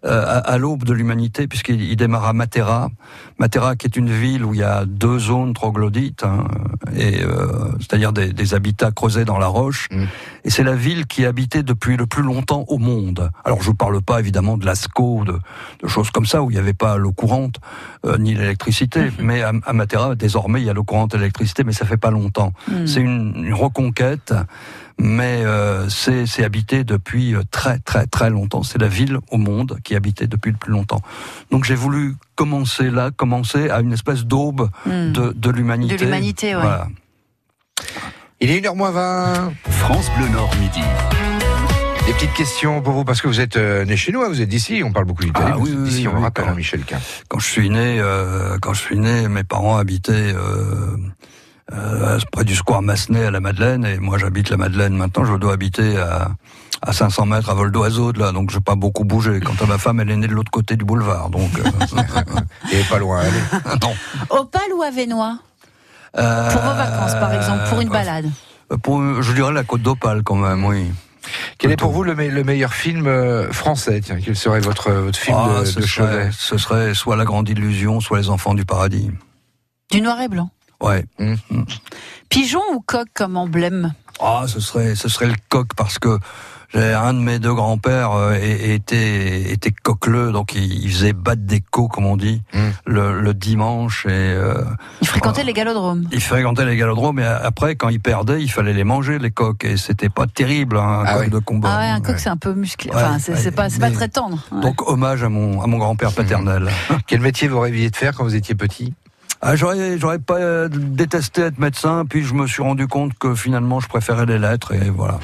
[0.05, 2.89] euh, à, à l'aube de l'humanité, puisqu'il il démarre à Matera,
[3.39, 6.45] Matera qui est une ville où il y a deux zones troglodytes, hein,
[6.95, 7.47] et euh,
[7.79, 9.87] c'est-à-dire des, des habitats creusés dans la roche.
[10.43, 13.31] Et c'est la ville qui est habitée depuis le plus longtemps au monde.
[13.45, 15.39] Alors je ne parle pas évidemment de Lascaux, de,
[15.81, 17.55] de choses comme ça où il n'y avait pas l'eau courante
[18.05, 21.63] euh, ni l'électricité, mais à, à Matera désormais il y a l'eau courante et l'électricité,
[21.63, 22.51] mais ça fait pas longtemps.
[22.67, 22.87] Mm.
[22.87, 24.33] C'est une, une reconquête,
[24.99, 28.63] mais euh, c'est habité depuis euh, très très très longtemps.
[28.63, 31.01] C'est la ville au monde qui est habitée depuis le plus longtemps.
[31.51, 35.11] Donc j'ai voulu commencer là, commencer à une espèce d'aube Mm.
[35.13, 35.95] de, de l'humanité.
[35.97, 36.61] De l'humanité, ouais.
[36.61, 36.87] Voilà.
[38.43, 39.53] Il est 1h moins 20.
[39.69, 40.81] France Bleu Nord midi.
[42.05, 44.41] Des petites questions pour vous, parce que vous êtes euh, né chez nous, hein, vous
[44.41, 46.51] êtes d'ici, on parle beaucoup d'Italie, Ah vous oui, d'ici, oui, on oui, rappelle quand-
[46.51, 46.81] à Michel.
[47.29, 50.97] Quand je suis né, euh, quand je suis né, mes parents habitaient euh,
[51.71, 55.23] euh, près du square Massenet à la Madeleine, et moi j'habite la Madeleine maintenant.
[55.23, 56.31] Je dois habiter à,
[56.81, 59.39] à 500 mètres à vol d'oiseau de là, donc je n'ai pas beaucoup bougé.
[59.39, 61.49] Quant à ma femme, elle est née de l'autre côté du boulevard, donc.
[62.73, 63.31] Et pas loin, allez.
[63.81, 63.93] non.
[64.29, 65.37] Opale ou Avenois?
[66.17, 68.29] Euh, Pour vos vacances, par exemple, pour une balade.
[68.81, 70.91] Pour, je dirais la côte d'Opale quand même, oui.
[71.57, 74.91] Quel est pour vous le, me- le meilleur film euh, français Tiens, quel serait votre,
[74.91, 78.29] votre film Ah, de, ce, de chevet ce serait soit La Grande Illusion, soit Les
[78.29, 79.09] Enfants du Paradis.
[79.91, 80.49] Du noir et blanc.
[80.81, 81.05] Ouais.
[82.29, 83.93] Pigeon ou coq comme emblème?
[84.19, 86.19] Ah, ce serait, ce serait le coq parce que
[86.75, 91.91] un de mes deux grands-pères euh, était était coqueleux, donc il, faisait battre des coqs,
[91.91, 92.41] comme on dit,
[92.85, 94.63] le, le dimanche et euh,
[95.01, 96.07] Il fréquentait les galodromes.
[96.11, 97.19] il fréquentait les galodromes.
[97.19, 100.77] Et après, quand il perdait, il fallait les manger les coqs et c'était pas terrible
[100.77, 101.69] hein, un coq de combat.
[101.71, 102.91] Ah ouais, un coq c'est un peu musclé.
[102.93, 104.39] Enfin, Ouais, c'est ouais, c'est pas, c'est pas très tendre.
[104.51, 104.61] Ouais.
[104.61, 106.69] Donc hommage à mon à mon grand-père paternel.
[107.07, 108.93] Quel métier vous rêviez de faire quand vous étiez petit?
[109.45, 113.35] Ah, j'aurais, j'aurais pas euh, détesté être médecin, puis je me suis rendu compte que
[113.35, 115.19] finalement je préférais les lettres et voilà.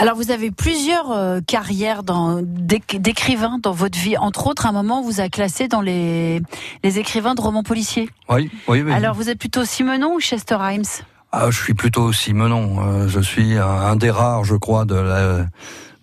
[0.00, 4.16] Alors vous avez plusieurs euh, carrières d'écrivains dans votre vie.
[4.16, 6.40] Entre autres, à un moment, on vous a classé dans les,
[6.82, 8.08] les écrivains de romans policiers.
[8.30, 8.92] Oui, oui, oui.
[8.92, 10.84] Alors vous êtes plutôt Simenon ou Chester Himes?
[11.32, 12.78] Ah, je suis plutôt Simenon.
[12.80, 15.46] Euh, je suis un, un des rares, je crois, de la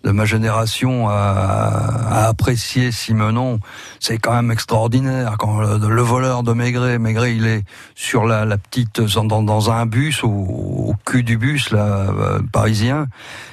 [0.04, 3.58] de ma génération à, à apprécier Simenon.
[3.98, 7.64] C'est quand même extraordinaire quand le, le voleur de Maigret, Maigret, il est
[7.96, 12.38] sur la, la petite dans, dans un bus au, au cul du bus là euh,
[12.52, 13.08] parisien.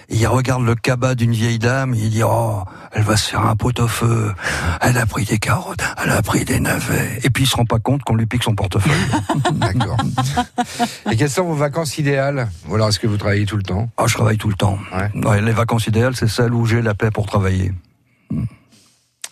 [0.09, 1.93] Et il regarde le cabas d'une vieille dame.
[1.93, 4.33] Et il dit oh, elle va se faire un pot-au-feu.
[4.81, 7.19] Elle a pris des carottes, elle a pris des navets.
[7.23, 8.93] Et puis il se rend pas compte qu'on lui pique son portefeuille.
[9.53, 9.97] D'accord.
[11.11, 12.49] Et quelles sont vos vacances idéales?
[12.67, 13.89] Ou alors est-ce que vous travaillez tout le temps?
[13.97, 14.77] Ah, je travaille tout le temps.
[14.93, 17.71] Ouais, les vacances idéales, c'est celles où j'ai la paix pour travailler.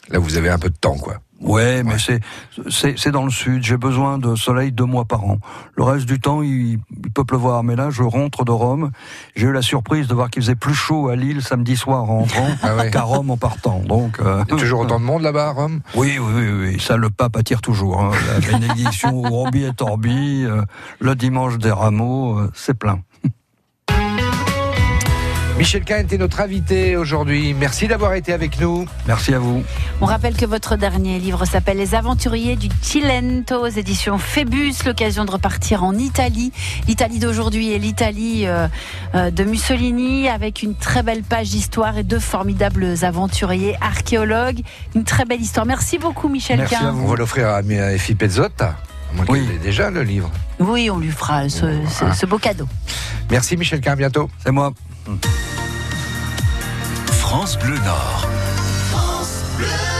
[0.09, 1.15] Là, vous avez un peu de temps, quoi.
[1.39, 2.21] Ouais, mais c'est
[2.69, 3.63] c'est c'est dans le sud.
[3.63, 5.39] J'ai besoin de soleil deux mois par an.
[5.75, 7.63] Le reste du temps, il, il peut pleuvoir.
[7.63, 8.91] Mais là, je rentre de Rome.
[9.35, 12.19] J'ai eu la surprise de voir qu'il faisait plus chaud à Lille samedi soir en
[12.19, 12.91] rentrant Ah ouais.
[12.91, 13.79] qu'à Rome en partant.
[13.79, 15.81] Donc euh, Il y a toujours autant de monde là-bas à Rome?
[15.95, 16.79] Oui, oui, oui, oui.
[16.79, 17.99] Ça, le pape attire toujours.
[18.01, 18.11] hein.
[18.33, 20.61] La bénédiction au Rombi et Torbi, euh,
[21.01, 22.99] le dimanche des rameaux, euh, c'est plein.
[25.57, 27.53] Michel Kahn était notre invité aujourd'hui.
[27.53, 28.85] Merci d'avoir été avec nous.
[29.07, 29.63] Merci à vous.
[30.01, 34.73] On rappelle que votre dernier livre s'appelle Les Aventuriers du Cilento aux éditions Phébus.
[34.85, 36.51] L'occasion de repartir en Italie.
[36.87, 38.67] L'Italie d'aujourd'hui et l'Italie euh,
[39.13, 44.61] euh, de Mussolini avec une très belle page d'histoire et deux formidables aventuriers archéologues.
[44.95, 45.65] Une très belle histoire.
[45.67, 46.95] Merci beaucoup Michel Kahn.
[47.03, 48.75] On va l'offrir à, à Effie Pezzotta.
[49.33, 50.29] L'ait déjà le livre.
[50.59, 52.67] Oui, on lui fera ce, ce- ce beau cadeau.
[53.31, 54.29] Merci Michel à bientôt.
[54.43, 54.73] C'est moi.
[57.19, 58.27] France Bleu Nord.
[59.57, 59.92] baby.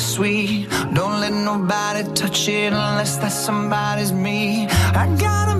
[0.00, 0.68] Sweet.
[0.94, 4.66] Don't let nobody touch it unless that somebody's me.
[4.68, 5.59] I gotta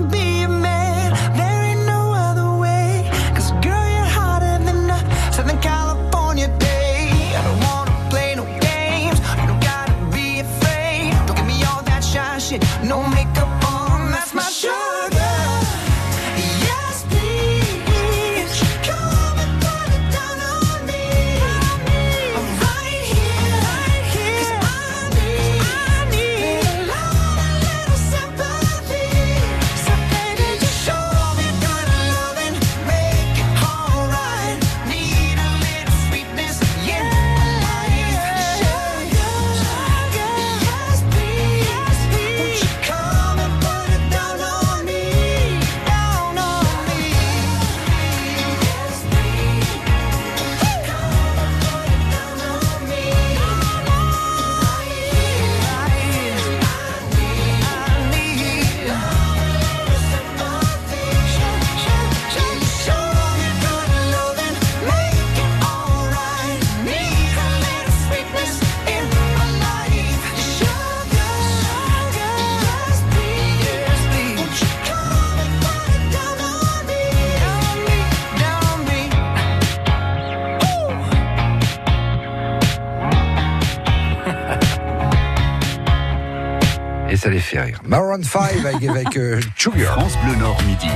[87.11, 87.81] Et ça les fait rire.
[87.85, 89.99] Maroon 5 avec, avec euh, Sugar.
[89.99, 90.87] France Bleu Nord midi.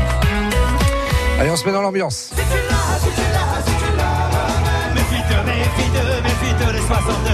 [1.37, 2.31] Allez, on se met dans l'ambiance.
[4.93, 7.31] Méfie-toi, méfie-toi, méfie-toi des 62.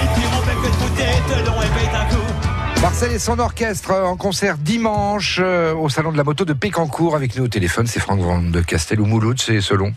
[0.00, 2.80] Ils diront même que tout est long et pète un coup.
[2.80, 6.54] Marcel et son orchestre euh, en concert dimanche euh, au salon de la moto de
[6.54, 7.86] Pécancourt avec nous au téléphone.
[7.86, 9.92] C'est Franck Van de Castel ou Mouloud, c'est selon.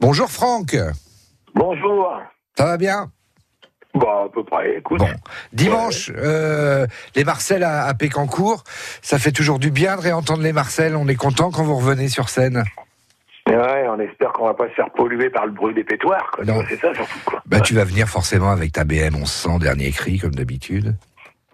[0.00, 0.74] Bonjour Franck.
[1.54, 2.08] Bonjour.
[2.56, 3.10] Ça va bien?
[3.96, 4.98] Bah, à peu près, écoute.
[4.98, 5.08] Bon.
[5.52, 8.62] Dimanche, euh, les Marcel à, à Pécancourt.
[9.02, 10.96] Ça fait toujours du bien de réentendre les Marcel.
[10.96, 12.62] On est content quand vous revenez sur scène.
[13.48, 16.18] Ouais, on espère qu'on va pas se faire polluer par le bruit des quoi.
[16.40, 16.62] Tu Non.
[16.68, 17.40] C'est ça surtout, quoi.
[17.46, 20.94] Bah, tu vas venir forcément avec ta BM 1100, dernier cri, comme d'habitude.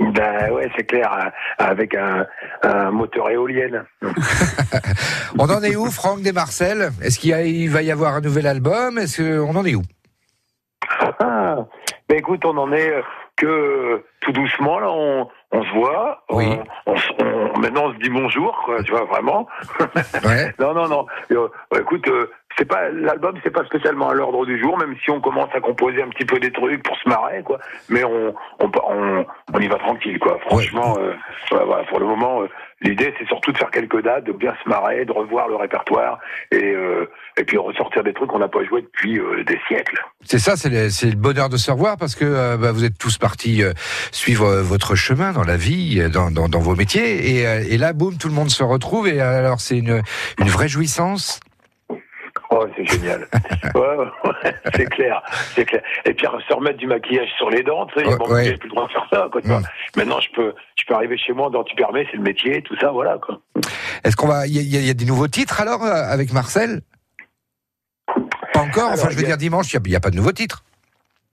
[0.01, 2.27] Ben ouais, c'est clair, euh, avec un,
[2.63, 3.85] un moteur éolienne.
[5.39, 6.91] On en est où, Franck des Marcel?
[7.03, 8.99] Est-ce qu'il y a- il va y avoir un nouvel album?
[8.99, 9.83] Est-ce que on en est où?
[11.21, 11.57] Ah,
[12.13, 13.01] ben écoute, on en est euh,
[13.37, 16.23] que tout doucement, là, on, on se voit.
[16.29, 16.45] Oui.
[16.85, 16.95] On,
[17.59, 19.49] maintenant, on se dit bonjour, quoi, tu vois, vraiment.
[20.59, 21.07] non, non, non.
[21.31, 21.49] Euh,
[21.81, 25.21] écoute, euh, c'est pas l'album, c'est pas spécialement à l'ordre du jour, même si on
[25.21, 27.59] commence à composer un petit peu des trucs pour se marrer, quoi.
[27.89, 29.25] Mais on, on, on,
[29.55, 30.39] on y va tranquille, quoi.
[30.47, 31.13] Franchement, euh,
[31.55, 32.49] ouais, voilà, pour le moment, euh,
[32.81, 36.19] l'idée, c'est surtout de faire quelques dates, de bien se marrer, de revoir le répertoire
[36.51, 40.05] et, euh, et puis ressortir des trucs qu'on n'a pas joué depuis euh, des siècles.
[40.25, 42.99] C'est ça, c'est le, le bonheur de se revoir parce que euh, bah, vous êtes
[42.99, 43.73] tous partis euh,
[44.11, 47.93] suivre votre chemin dans la vie, dans, dans, dans vos métiers, et, euh, et là,
[47.93, 50.03] boum, tout le monde se retrouve, et alors c'est une,
[50.39, 51.41] une vraie jouissance.
[52.55, 53.27] Oh, c'est génial.
[53.75, 55.23] ouais, ouais, ouais, c'est clair,
[55.55, 55.83] c'est clair.
[56.05, 58.45] Et puis se remettre du maquillage sur les dents, tu sais, bon, ouais.
[58.45, 59.41] j'ai plus le droit de faire ça, quoi.
[59.49, 59.63] vois.
[59.97, 62.77] Maintenant, je peux, je peux arriver chez moi, dans tu permets, c'est le métier, tout
[62.79, 63.41] ça, voilà, quoi.
[64.05, 66.83] Est-ce qu'on va, il y, a- y y des nouveaux titres alors euh, avec Marcel?
[68.53, 68.91] Pas encore.
[68.91, 70.63] Enfin, Alors, je veux a- dire dimanche, il n'y a, pas de nouveaux titres.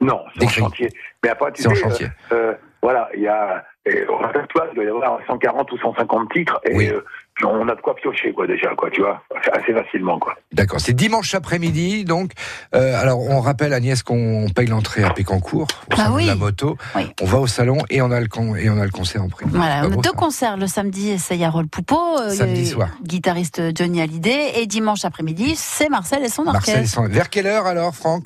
[0.01, 0.89] Non, c'est en chantier.
[1.24, 2.07] Mais après, tu C'est en sais, chantier.
[2.32, 6.32] euh, euh, voilà, il y a, et répertoire, il doit y avoir 140 ou 150
[6.32, 7.03] titres, et euh,
[7.45, 9.21] on a de quoi piocher, quoi, déjà, quoi, tu vois,
[9.53, 10.35] assez facilement, quoi.
[10.51, 10.79] D'accord.
[10.79, 12.31] C'est dimanche après-midi, donc.
[12.75, 16.23] euh, alors, on rappelle Agnès qu'on paye l'entrée à Pécancourt au Ah oui.
[16.23, 16.77] de la moto.
[17.21, 19.29] On va au salon et on a le con- et on a le concert en
[19.29, 19.49] prime.
[19.49, 22.89] Voilà, on a deux ça concerts le samedi, c'est Yarol Poupeau, euh, Samedi euh, soir.
[23.03, 26.95] guitariste Johnny Hallyday, et dimanche après-midi, c'est Marcel et son Marcel, orchestre.
[26.95, 28.23] sont- vers quelle heure alors, Franck?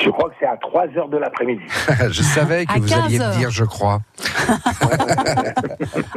[0.00, 1.62] Je crois que c'est à 3 heures de l'après-midi.
[2.10, 4.00] Je savais que À vous alliez 15 me dire, je crois.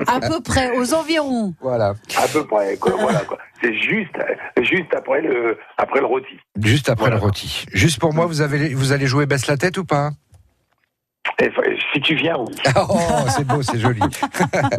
[0.07, 1.53] À peu près, aux environs.
[1.61, 1.93] Voilà.
[2.17, 3.38] À peu près, quoi, voilà, quoi.
[3.61, 4.15] C'est juste,
[4.61, 6.39] juste après le, après le rôti.
[6.61, 7.65] Juste après le rôti.
[7.73, 10.11] Juste pour moi, vous, avez, vous allez jouer Baisse la tête ou pas?
[11.93, 12.53] Si tu viens, oui.
[12.75, 12.97] Oh,
[13.35, 13.99] c'est beau, c'est joli.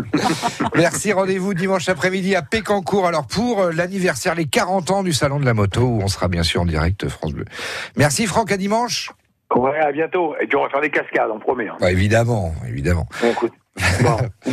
[0.75, 3.07] Merci, rendez-vous dimanche après-midi à Pécancourt.
[3.07, 6.29] Alors pour euh, l'anniversaire, les 40 ans du Salon de la Moto, où on sera
[6.29, 7.45] bien sûr en direct France Bleu.
[7.97, 9.11] Merci Franck, à dimanche.
[9.55, 10.35] Ouais, à bientôt.
[10.41, 11.69] Et puis on va faire des cascades, on promet.
[11.69, 11.77] hein.
[11.81, 13.07] Bah, évidemment, évidemment.
[13.21, 13.53] Bon, écoute.
[14.03, 14.17] Bon,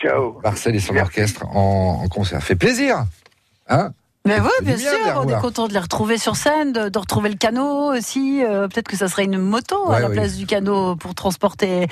[0.00, 0.40] ciao.
[0.42, 2.42] Marcel et son orchestre en, en concert.
[2.42, 3.04] Fait plaisir.
[3.68, 3.90] Hein
[4.26, 7.28] Mais oui, bien sûr, on est content de les retrouver sur scène, de, de retrouver
[7.30, 8.42] le canot aussi.
[8.44, 10.14] euh, Peut-être que ça serait une moto Ouais, à la oui.
[10.16, 11.86] place du canot pour transporter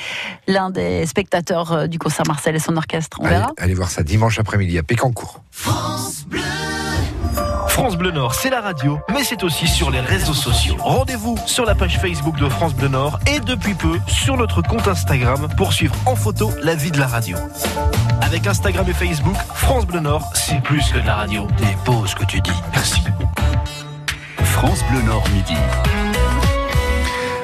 [0.49, 3.19] l'un des spectateurs euh, du concert Marcel et son orchestre.
[3.21, 3.53] On allez, verra.
[3.59, 5.41] allez voir ça dimanche après-midi à Pécancourt.
[5.51, 6.41] France Bleu.
[7.69, 10.77] France Bleu Nord, c'est la radio, mais c'est aussi sur les réseaux sociaux.
[10.79, 14.87] Rendez-vous sur la page Facebook de France Bleu Nord et depuis peu sur notre compte
[14.87, 17.37] Instagram pour suivre en photo la vie de la radio.
[18.35, 21.47] Avec Instagram et Facebook, France Bleu Nord, c'est plus que de la radio.
[21.57, 22.51] Des beau ce que tu dis.
[22.73, 23.01] Merci.
[24.43, 25.55] France Bleu Nord midi.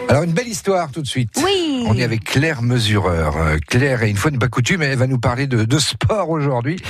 [0.08, 1.30] Alors une belle histoire tout de suite.
[1.44, 1.84] Oui.
[1.86, 3.36] On est avec Claire Mesureur.
[3.36, 6.28] Euh, Claire, et une fois n'est pas coutume, elle va nous parler de, de sport
[6.28, 6.82] aujourd'hui,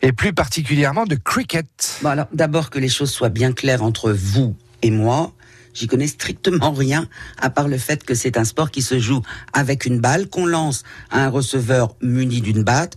[0.00, 1.98] et plus particulièrement de cricket.
[2.02, 5.32] Bon alors, d'abord que les choses soient bien claires entre vous et moi.
[5.74, 7.08] J'y connais strictement rien,
[7.40, 9.22] à part le fait que c'est un sport qui se joue
[9.52, 12.96] avec une balle, qu'on lance à un receveur muni d'une batte.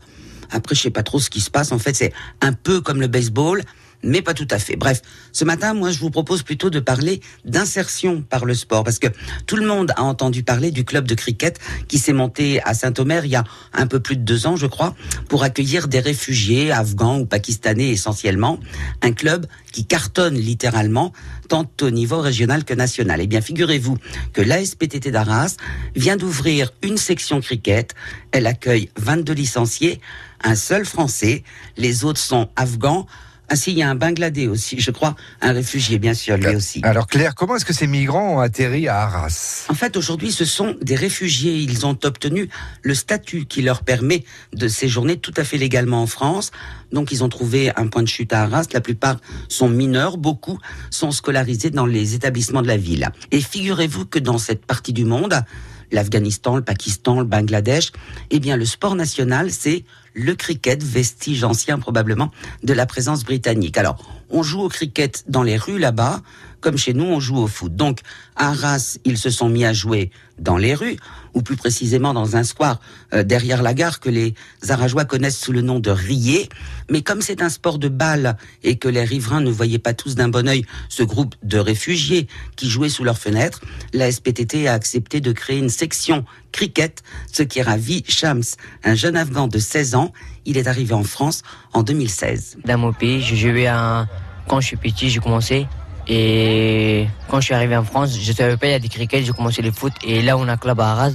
[0.51, 1.71] Après, je sais pas trop ce qui se passe.
[1.71, 3.63] En fait, c'est un peu comme le baseball,
[4.03, 4.75] mais pas tout à fait.
[4.75, 8.99] Bref, ce matin, moi, je vous propose plutôt de parler d'insertion par le sport, parce
[8.99, 9.07] que
[9.47, 13.25] tout le monde a entendu parler du club de cricket qui s'est monté à Saint-Omer
[13.25, 14.93] il y a un peu plus de deux ans, je crois,
[15.29, 18.59] pour accueillir des réfugiés afghans ou pakistanais essentiellement.
[19.01, 21.13] Un club qui cartonne littéralement,
[21.47, 23.21] tant au niveau régional que national.
[23.21, 23.97] Eh bien, figurez-vous
[24.33, 25.55] que l'ASPTT d'Arras
[25.95, 27.95] vient d'ouvrir une section cricket.
[28.31, 29.99] Elle accueille 22 licenciés,
[30.43, 31.43] un seul français.
[31.77, 33.05] Les autres sont afghans.
[33.49, 36.79] Ainsi, il y a un Bangladais aussi, je crois, un réfugié, bien sûr, lui aussi.
[36.81, 39.65] Alors Claire, comment est-ce que ces migrants ont atterri à Arras?
[39.69, 41.57] En fait, aujourd'hui, ce sont des réfugiés.
[41.57, 42.49] Ils ont obtenu
[42.81, 44.23] le statut qui leur permet
[44.53, 46.51] de séjourner tout à fait légalement en France.
[46.93, 48.67] Donc, ils ont trouvé un point de chute à Arras.
[48.71, 49.17] La plupart
[49.49, 50.17] sont mineurs.
[50.17, 50.57] Beaucoup
[50.89, 53.09] sont scolarisés dans les établissements de la ville.
[53.31, 55.43] Et figurez-vous que dans cette partie du monde,
[55.91, 57.91] l'Afghanistan, le Pakistan, le Bangladesh,
[58.31, 59.83] eh bien, le sport national, c'est
[60.13, 62.31] le cricket, vestige ancien probablement
[62.63, 63.77] de la présence britannique.
[63.77, 63.97] Alors,
[64.29, 66.21] on joue au cricket dans les rues là-bas,
[66.63, 67.75] comme chez nous, on joue au foot.
[67.75, 67.99] Donc,
[68.37, 70.09] à Arras, ils se sont mis à jouer
[70.39, 70.95] dans les rues,
[71.33, 72.79] ou plus précisément dans un square
[73.13, 74.33] euh, derrière la gare que les
[74.67, 76.49] Arageois connaissent sous le nom de Rier.
[76.89, 80.15] Mais comme c'est un sport de balle et que les riverains ne voyaient pas tous
[80.15, 83.61] d'un bon œil ce groupe de réfugiés qui jouaient sous leurs fenêtres,
[83.93, 88.43] la SPTT a accepté de créer une section cricket, ce qui ravit Shams,
[88.83, 90.13] un jeune Afghan de 16 ans.
[90.45, 91.43] Il est arrivé en France
[91.73, 92.57] en 2016.
[92.65, 94.07] Dans mon pays, je jouais à...
[94.47, 95.67] quand je suis petit, j'ai commencé.
[96.07, 99.23] Et quand je suis arrivé en France, je savais pas il y a des cricket,
[99.23, 99.93] j'ai commencé le foot.
[100.03, 101.11] Et là, on a club à Arras.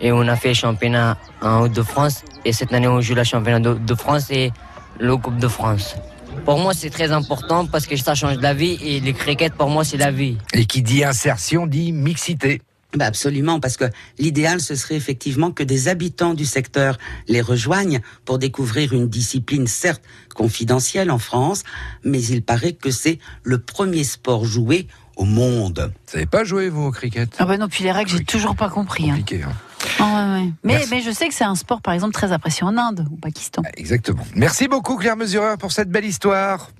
[0.00, 2.24] Et on a fait le championnat en Haute-de-France.
[2.44, 4.52] Et cette année, on joue le championnat de de France et
[4.98, 5.96] le Coupe de France.
[6.44, 8.78] Pour moi, c'est très important parce que ça change la vie.
[8.82, 10.38] Et le cricket, pour moi, c'est la vie.
[10.54, 12.62] Et qui dit insertion dit mixité.
[12.94, 13.86] Bah absolument, parce que
[14.18, 19.66] l'idéal, ce serait effectivement que des habitants du secteur les rejoignent pour découvrir une discipline
[19.66, 20.02] certes
[20.34, 21.62] confidentielle en France,
[22.04, 25.92] mais il paraît que c'est le premier sport joué au monde.
[26.06, 27.30] Vous savez pas jouer, vous, au cricket?
[27.38, 29.04] Ah bah non, puis les règles, j'ai toujours pas compris.
[29.10, 29.16] hein.
[29.16, 29.52] Compliqué, hein.
[29.98, 30.04] Ah
[30.36, 30.52] ouais, ouais.
[30.62, 33.16] Mais, mais je sais que c'est un sport, par exemple, très apprécié en Inde, au
[33.16, 33.62] Pakistan.
[33.76, 34.24] Exactement.
[34.36, 36.70] Merci beaucoup, Claire Mesureur, pour cette belle histoire.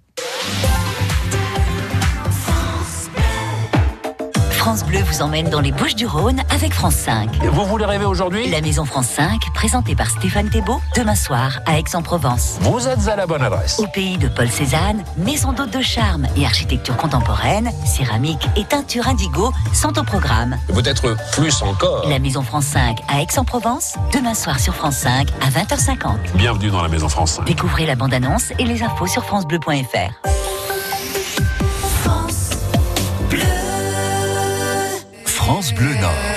[4.63, 7.45] France Bleu vous emmène dans les Bouches du Rhône avec France 5.
[7.47, 8.49] Vous voulez rêver aujourd'hui?
[8.49, 12.59] La Maison France 5, présentée par Stéphane Thébault, demain soir à Aix-en-Provence.
[12.61, 13.81] Vous êtes à la bonne adresse.
[13.81, 19.09] Au pays de Paul Cézanne, maison d'hôtes de charme et architecture contemporaine, céramique et teinture
[19.09, 20.57] indigo sont au programme.
[20.73, 22.09] Peut-être plus encore.
[22.09, 26.37] La Maison France 5 à Aix-en-Provence, demain soir sur France 5 à 20h50.
[26.37, 27.47] Bienvenue dans la Maison France 5.
[27.47, 30.42] Découvrez la bande-annonce et les infos sur francebleu.fr.
[35.45, 36.32] France Bleu Nord.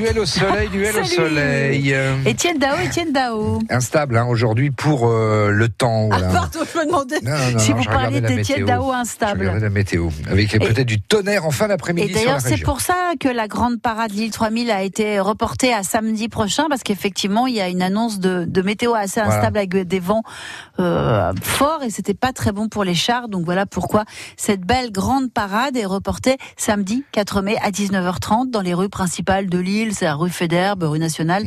[0.00, 1.94] Duel au soleil, duel au soleil.
[2.24, 3.58] Étienne Dao, Étienne Dao.
[3.68, 6.08] Instable hein, aujourd'hui pour euh, le temps.
[6.12, 8.64] Ah, pardon, je me demandais Non, non, non, si vous parliez d'Étienne.
[8.64, 9.52] Dao instable.
[9.60, 12.94] la météo, avec peut-être du tonnerre en fin Et d'après-midi la d'ailleurs, c'est pour ça
[13.18, 17.54] que la grande parade Lille 3000 a été reportée à samedi prochain, parce qu'effectivement, il
[17.56, 19.36] y a une annonce de, de météo assez Voilà.
[19.36, 20.22] instable avec des vents
[20.78, 23.28] euh, forts et c'était pas très bon pour les chars.
[23.28, 24.04] Donc voilà pourquoi
[24.36, 29.48] cette belle grande parade est reportée samedi 4 mai à 19h30 dans les rues principales
[29.48, 31.44] de Lille, c'est la rue Fédherbe, rue Nationale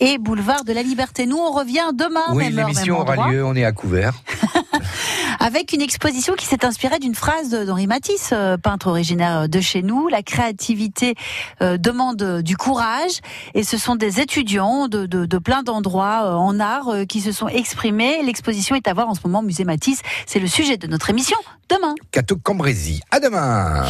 [0.00, 1.26] et boulevard de la Liberté.
[1.26, 2.24] Nous, on revient demain.
[2.32, 4.14] Oui, l'émission aura endroit lieu, on est à couvert.
[5.40, 9.82] avec une exposition qui s'est inspirée d'une phrase d'Henri Matisse, euh, peintre originaire de chez
[9.82, 10.08] nous.
[10.08, 11.14] La créativité
[11.62, 13.20] euh, demande euh, du courage
[13.54, 17.20] et ce sont des étudiants de, de, de plein d'endroits euh, en art euh, qui
[17.20, 18.22] se sont exprimés.
[18.22, 20.00] L'exposition est à voir en ce moment au musée Matisse.
[20.26, 21.36] C'est le sujet de notre émission
[21.68, 21.94] demain.
[22.10, 23.00] Cato Cambrésis.
[23.10, 23.84] À demain.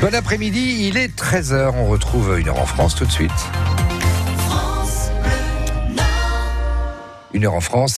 [0.00, 1.72] Bon après-midi, il est 13h.
[1.74, 3.30] On retrouve une heure en France tout de suite.
[7.32, 7.94] Une heure en France.